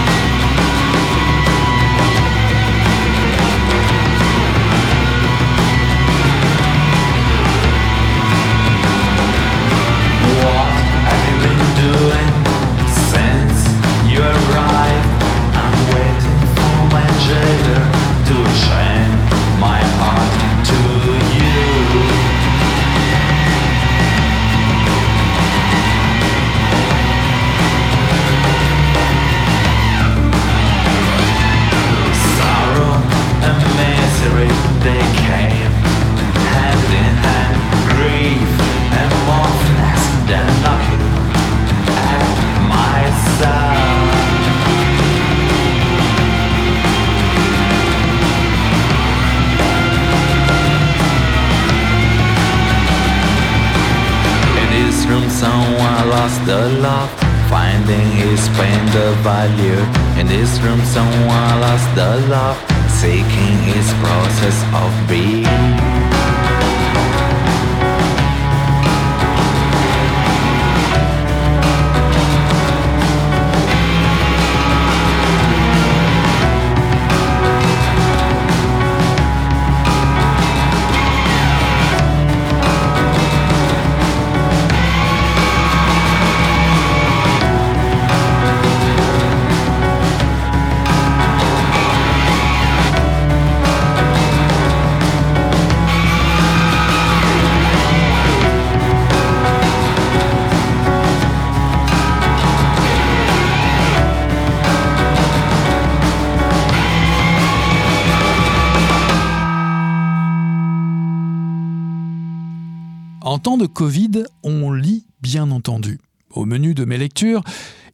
[113.45, 116.01] Temps de Covid, on lit bien entendu.
[116.31, 117.43] Au menu de mes lectures,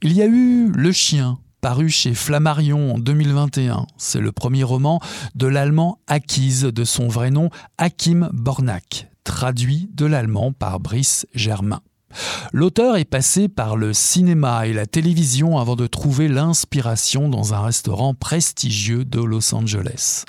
[0.01, 3.85] il y a eu Le Chien, paru chez Flammarion en 2021.
[3.97, 5.01] C'est le premier roman
[5.35, 11.81] de l'allemand Acquise, de son vrai nom Hakim Bornak, traduit de l'allemand par Brice Germain.
[12.53, 17.61] L'auteur est passé par le cinéma et la télévision avant de trouver l'inspiration dans un
[17.61, 20.25] restaurant prestigieux de Los Angeles.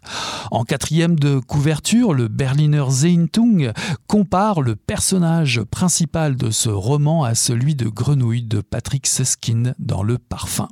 [0.51, 3.73] En quatrième de couverture, le Berliner Zeitung
[4.07, 10.03] compare le personnage principal de ce roman à celui de Grenouille de Patrick Seskin dans
[10.03, 10.69] Le Parfum.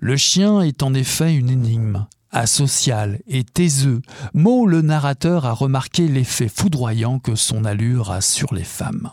[0.00, 4.00] Le chien est en effet une énigme, asocial et taiseux,
[4.34, 9.10] mot le narrateur a remarqué l'effet foudroyant que son allure a sur les femmes.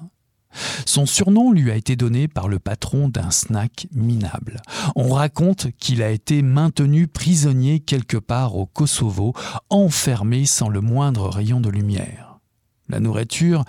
[0.86, 4.62] Son surnom lui a été donné par le patron d'un snack minable.
[4.96, 9.34] On raconte qu'il a été maintenu prisonnier quelque part au Kosovo,
[9.70, 12.40] enfermé sans le moindre rayon de lumière.
[12.90, 13.64] La nourriture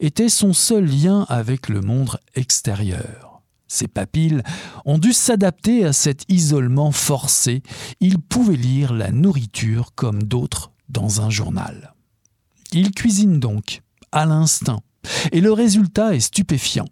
[0.00, 3.42] était son seul lien avec le monde extérieur.
[3.66, 4.42] Ses papilles
[4.84, 7.62] ont dû s'adapter à cet isolement forcé.
[8.00, 11.94] Il pouvait lire la nourriture comme d'autres dans un journal.
[12.72, 13.82] Il cuisine donc,
[14.12, 14.80] à l'instinct,
[15.32, 16.88] et le résultat est stupéfiant.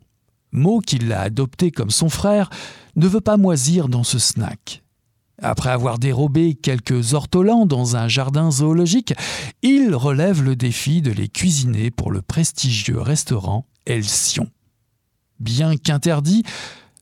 [0.53, 2.51] Mo, qui l'a adopté comme son frère,
[2.97, 4.83] ne veut pas moisir dans ce snack.
[5.41, 9.15] Après avoir dérobé quelques ortolans dans un jardin zoologique,
[9.63, 14.49] il relève le défi de les cuisiner pour le prestigieux restaurant Elsion.
[15.41, 16.45] Bien qu'interdit,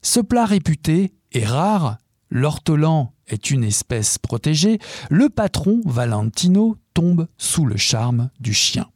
[0.01, 1.97] ce plat réputé est rare,
[2.31, 4.79] l'ortolan est une espèce protégée,
[5.11, 8.87] le patron Valentino tombe sous le charme du chien.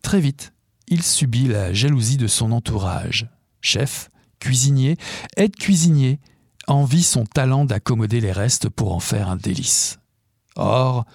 [0.00, 0.54] Très vite,
[0.90, 3.30] il subit la jalousie de son entourage.
[3.60, 4.10] Chef,
[4.40, 4.96] cuisinier,
[5.36, 6.20] aide-cuisinier,
[6.66, 9.98] envie son talent d'accommoder les restes pour en faire un délice.
[10.56, 11.06] Or,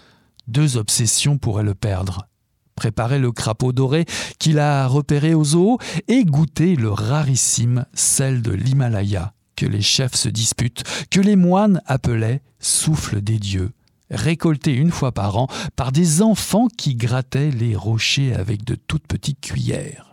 [0.47, 2.28] deux obsessions pourraient le perdre.
[2.76, 4.05] Préparer le crapaud doré
[4.39, 10.15] qu'il a repéré au zoo et goûter le rarissime sel de l'Himalaya que les chefs
[10.15, 13.71] se disputent, que les moines appelaient souffle des dieux,
[14.09, 19.07] récolté une fois par an par des enfants qui grattaient les rochers avec de toutes
[19.07, 20.05] petites cuillères.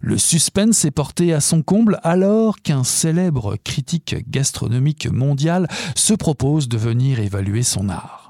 [0.00, 6.68] Le suspense est porté à son comble alors qu'un célèbre critique gastronomique mondial se propose
[6.68, 8.29] de venir évaluer son art.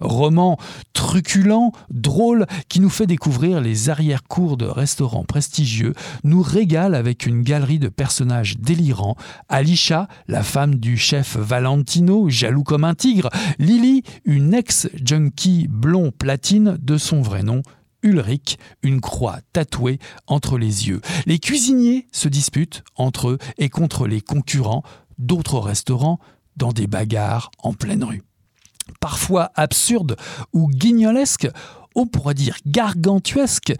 [0.00, 0.58] Roman
[0.92, 5.94] truculent, drôle, qui nous fait découvrir les arrière-cours de restaurants prestigieux,
[6.24, 9.16] nous régale avec une galerie de personnages délirants.
[9.48, 13.30] Alicia, la femme du chef Valentino, jaloux comme un tigre.
[13.58, 17.62] Lily, une ex-junkie blond platine de son vrai nom,
[18.02, 21.00] Ulrich, une croix tatouée entre les yeux.
[21.26, 24.84] Les cuisiniers se disputent entre eux et contre les concurrents
[25.18, 26.18] d'autres restaurants
[26.56, 28.22] dans des bagarres en pleine rue.
[29.00, 30.16] Parfois absurde
[30.52, 31.48] ou guignolesque,
[31.94, 33.74] on pourrait dire gargantuesque,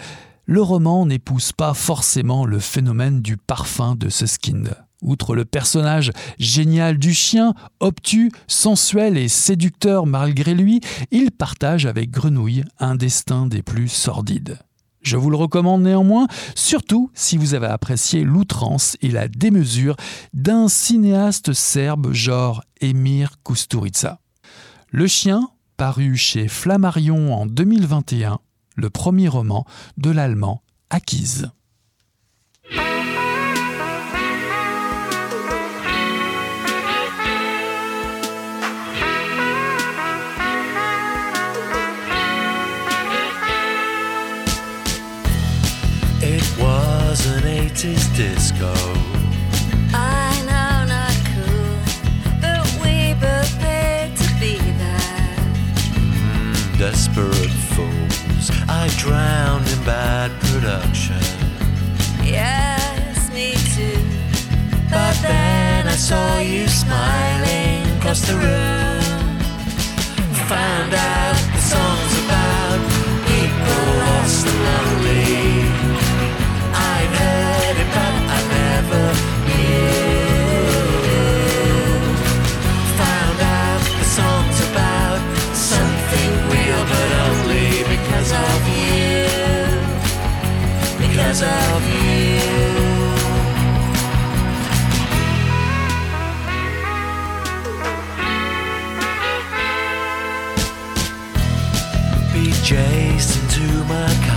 [0.47, 4.75] le roman n'épouse pas forcément le phénomène du parfum de ce skind.
[5.03, 10.81] Outre le personnage génial du chien, obtus, sensuel et séducteur malgré lui,
[11.11, 14.59] il partage avec Grenouille un destin des plus sordides.
[15.03, 19.97] Je vous le recommande néanmoins, surtout si vous avez apprécié l'outrance et la démesure
[20.35, 24.19] d'un cinéaste serbe genre Emir Kusturica.
[24.91, 28.41] Le chien, paru chez Flammarion en 2021,
[28.75, 29.67] le premier roman
[29.99, 31.51] de l'allemand Acquise.
[56.79, 61.19] Desperate fools, I drowned in bad production.
[62.23, 63.99] Yes, me too.
[64.89, 69.39] But then I saw you smiling across the room.
[70.47, 72.81] Found out the song's about
[73.27, 75.28] people lost and lonely.
[91.39, 92.39] Because of you.
[102.33, 104.28] Be Jason to my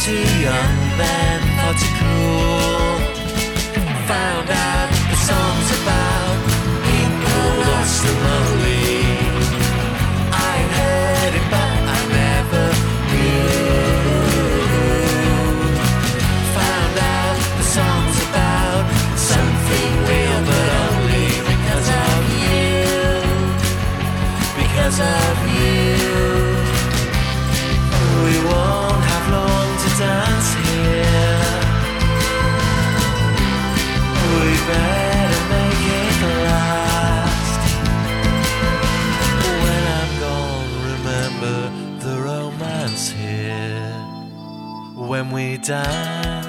[0.00, 2.25] too young man for to cruise.
[45.36, 46.45] we die?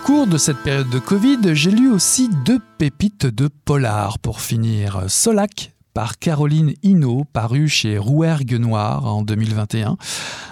[0.00, 5.04] Cours de cette période de Covid, j'ai lu aussi deux pépites de polar pour finir.
[5.08, 9.96] Solac par Caroline Hinault, paru chez Rouergue Noir en 2021.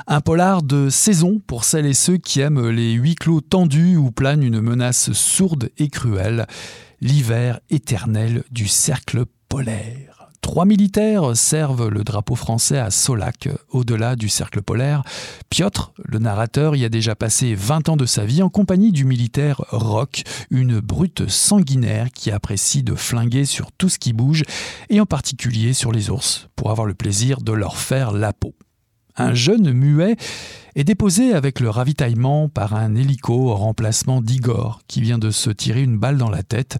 [0.07, 4.11] Un polar de saison pour celles et ceux qui aiment les huis clos tendus où
[4.11, 6.46] plane une menace sourde et cruelle,
[7.01, 10.07] l'hiver éternel du cercle polaire.
[10.41, 15.03] Trois militaires servent le drapeau français à Solac, au-delà du cercle polaire.
[15.51, 19.05] Piotr, le narrateur, y a déjà passé 20 ans de sa vie en compagnie du
[19.05, 24.45] militaire Rock, une brute sanguinaire qui apprécie de flinguer sur tout ce qui bouge,
[24.89, 28.55] et en particulier sur les ours, pour avoir le plaisir de leur faire la peau.
[29.16, 30.16] Un jeune muet
[30.76, 35.51] est déposé avec le ravitaillement par un hélico au remplacement d'Igor, qui vient de se
[35.51, 36.78] tirer une balle dans la tête.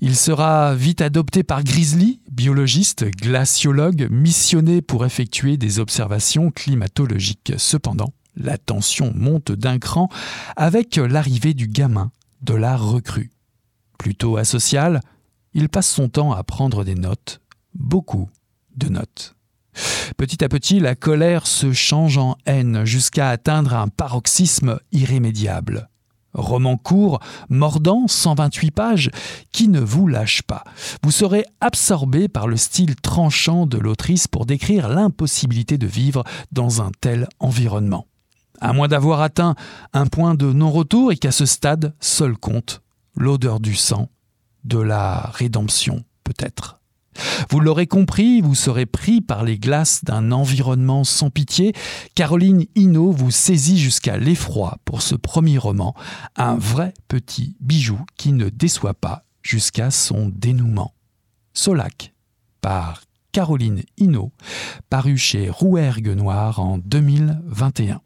[0.00, 7.54] Il sera vite adopté par Grizzly, biologiste, glaciologue, missionné pour effectuer des observations climatologiques.
[7.56, 10.08] Cependant, la tension monte d'un cran
[10.56, 12.10] avec l'arrivée du gamin,
[12.42, 13.30] de la recrue.
[13.98, 15.00] Plutôt asocial,
[15.54, 17.40] il passe son temps à prendre des notes,
[17.74, 18.28] beaucoup
[18.76, 19.34] de notes.
[20.16, 25.88] Petit à petit, la colère se change en haine jusqu'à atteindre un paroxysme irrémédiable
[26.36, 29.10] roman court, mordant, 128 pages,
[29.52, 30.62] qui ne vous lâche pas.
[31.02, 36.22] Vous serez absorbé par le style tranchant de l'autrice pour décrire l'impossibilité de vivre
[36.52, 38.06] dans un tel environnement.
[38.60, 39.54] À moins d'avoir atteint
[39.92, 42.82] un point de non-retour et qu'à ce stade, seul compte
[43.14, 44.08] l'odeur du sang,
[44.64, 46.75] de la rédemption peut-être.
[47.50, 51.72] Vous l'aurez compris, vous serez pris par les glaces d'un environnement sans pitié.
[52.14, 55.94] Caroline Hinault vous saisit jusqu'à l'effroi pour ce premier roman,
[56.36, 60.94] un vrai petit bijou qui ne déçoit pas jusqu'à son dénouement.
[61.52, 62.12] Solac,
[62.60, 63.02] par
[63.32, 64.32] Caroline Hinault,
[64.90, 68.00] paru chez Rouergue Noir en 2021.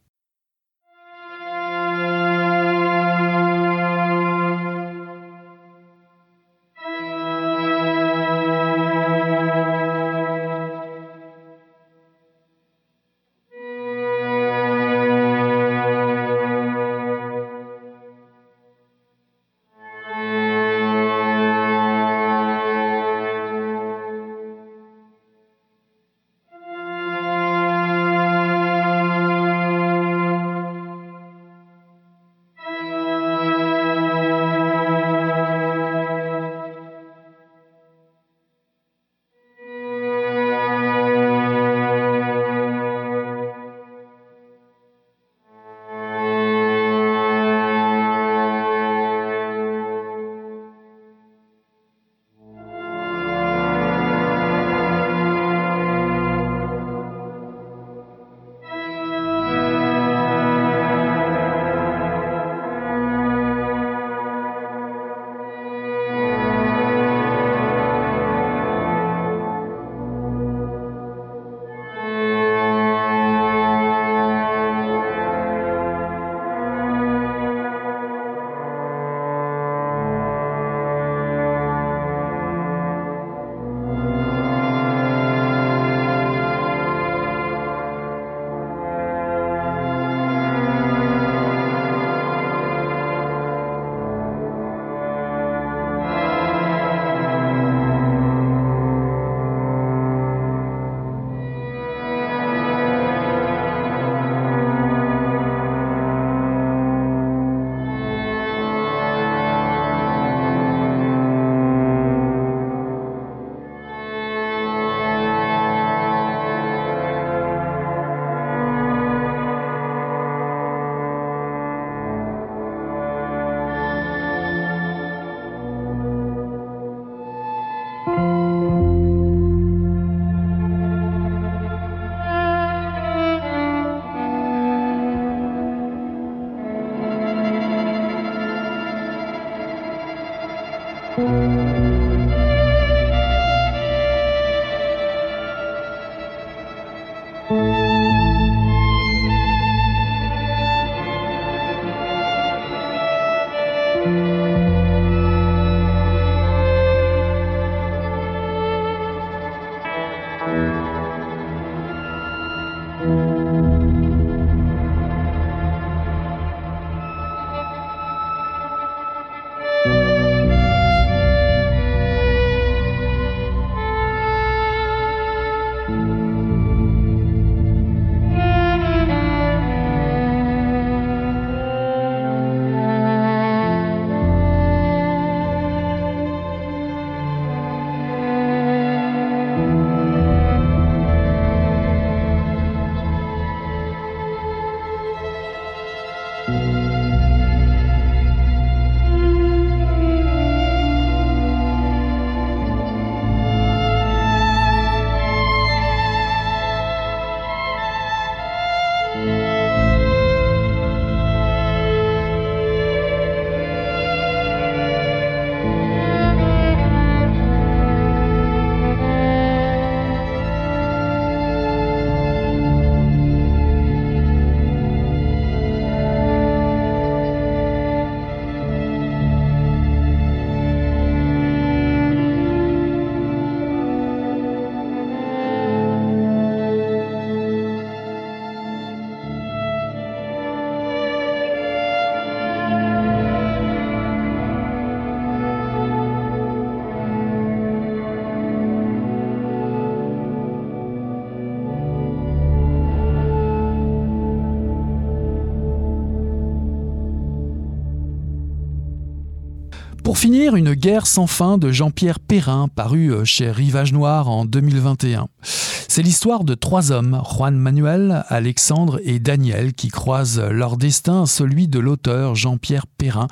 [260.21, 265.29] Finir, une guerre sans fin de Jean-Pierre Perrin, paru euh, chez Rivage Noir en 2021.
[265.43, 271.69] C'est l'histoire de trois hommes, Juan Manuel, Alexandre et Daniel, qui croisent leur destin, celui
[271.69, 273.29] de l'auteur Jean-Pierre Perrin,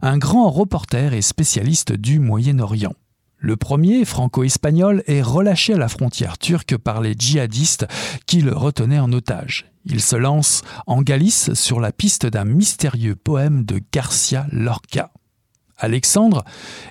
[0.00, 2.94] un grand reporter et spécialiste du Moyen-Orient.
[3.36, 7.86] Le premier, franco-espagnol, est relâché à la frontière turque par les djihadistes
[8.24, 9.66] qui le retenaient en otage.
[9.84, 15.10] Il se lance en Galice sur la piste d'un mystérieux poème de Garcia Lorca.
[15.80, 16.44] Alexandre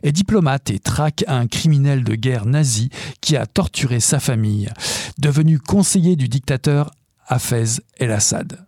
[0.03, 2.89] est diplomate et traque un criminel de guerre nazi
[3.21, 4.69] qui a torturé sa famille,
[5.17, 6.91] devenu conseiller du dictateur
[7.27, 8.65] Hafez el-Assad.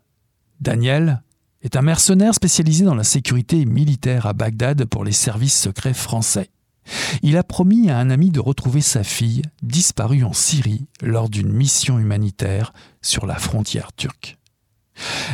[0.59, 1.23] Daniel
[1.63, 6.49] est un mercenaire spécialisé dans la sécurité militaire à Bagdad pour les services secrets français.
[7.23, 11.51] Il a promis à un ami de retrouver sa fille, disparue en Syrie lors d'une
[11.51, 14.37] mission humanitaire sur la frontière turque.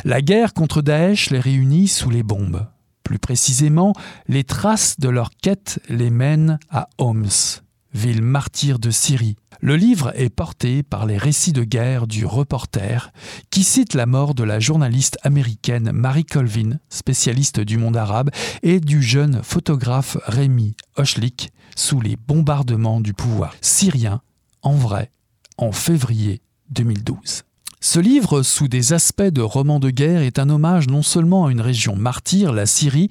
[0.05, 2.65] La guerre contre Daesh les réunit sous les bombes.
[3.07, 3.93] Plus précisément,
[4.27, 7.61] les traces de leur quête les mènent à Homs,
[7.93, 9.37] ville martyre de Syrie.
[9.61, 13.13] Le livre est porté par les récits de guerre du reporter
[13.49, 18.29] qui cite la mort de la journaliste américaine Mary Colvin, spécialiste du monde arabe,
[18.61, 24.21] et du jeune photographe Rémi Hochlik sous les bombardements du pouvoir syrien
[24.63, 25.11] en vrai
[25.57, 26.41] en février
[26.71, 27.46] 2012.
[27.79, 31.51] Ce livre, sous des aspects de roman de guerre, est un hommage non seulement à
[31.51, 33.09] une région martyre, la Syrie,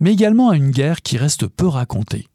[0.00, 2.26] mais également à une guerre qui reste peu racontée.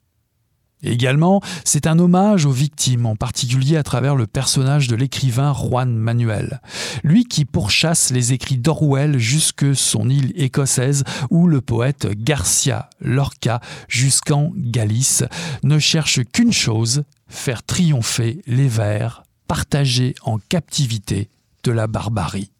[0.81, 5.93] Également, c'est un hommage aux victimes, en particulier à travers le personnage de l'écrivain Juan
[5.93, 6.61] Manuel,
[7.03, 13.61] lui qui pourchasse les écrits d'Orwell jusque son île écossaise, où le poète Garcia Lorca,
[13.87, 15.23] jusqu'en Galice,
[15.63, 21.29] ne cherche qu'une chose, faire triompher les vers, partagés en captivité
[21.63, 22.51] de la barbarie.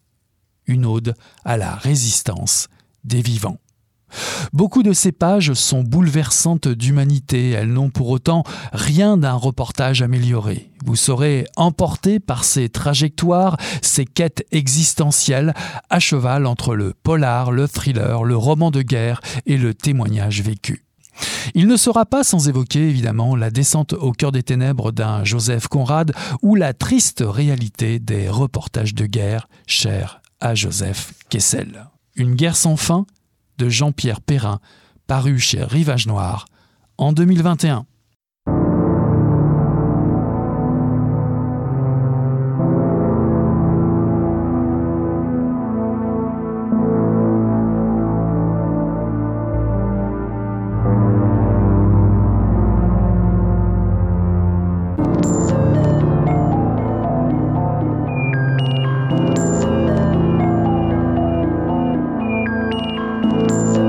[0.65, 2.67] Une ode à la résistance
[3.03, 3.59] des vivants.
[4.51, 10.69] Beaucoup de ces pages sont bouleversantes d'humanité, elles n'ont pour autant rien d'un reportage amélioré.
[10.85, 15.53] Vous serez emporté par ces trajectoires, ces quêtes existentielles,
[15.89, 20.85] à cheval entre le polar, le thriller, le roman de guerre et le témoignage vécu.
[21.55, 25.67] Il ne sera pas sans évoquer évidemment la descente au cœur des ténèbres d'un Joseph
[25.67, 31.85] Conrad ou la triste réalité des reportages de guerre chers à Joseph Kessel.
[32.15, 33.05] Une guerre sans fin
[33.57, 34.59] de Jean-Pierre Perrin,
[35.07, 36.45] paru chez Rivage Noir
[36.97, 37.85] en 2021.
[63.47, 63.82] Bye.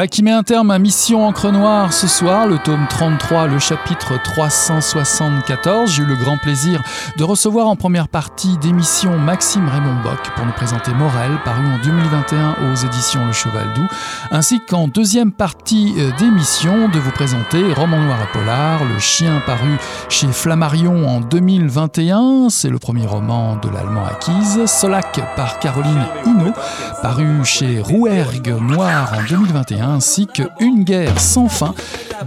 [0.00, 3.58] Voilà qui met un terme à Mission Encre Noire ce soir, le tome 33, le
[3.58, 5.92] chapitre 374.
[5.92, 6.82] J'ai eu le grand plaisir
[7.18, 11.84] de recevoir en première partie d'émission Maxime Raymond Bock pour nous présenter Morel, paru en
[11.84, 13.88] 2021 aux éditions Le Cheval Doux,
[14.30, 19.42] ainsi qu'en deuxième partie euh, d'émission de vous présenter Roman Noir et Polar, Le Chien
[19.44, 19.76] paru
[20.08, 26.54] chez Flammarion en 2021, c'est le premier roman de l'allemand acquise, Solac par Caroline Hinault,
[27.02, 31.74] paru chez Rouergue Noir en 2021 ainsi que Une guerre sans fin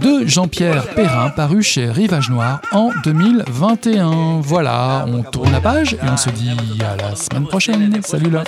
[0.00, 4.40] de Jean-Pierre Perrin, paru chez Rivage Noir en 2021.
[4.40, 6.50] Voilà, on tourne la page et on se dit
[6.80, 8.00] à la semaine prochaine.
[8.02, 8.44] Salut là.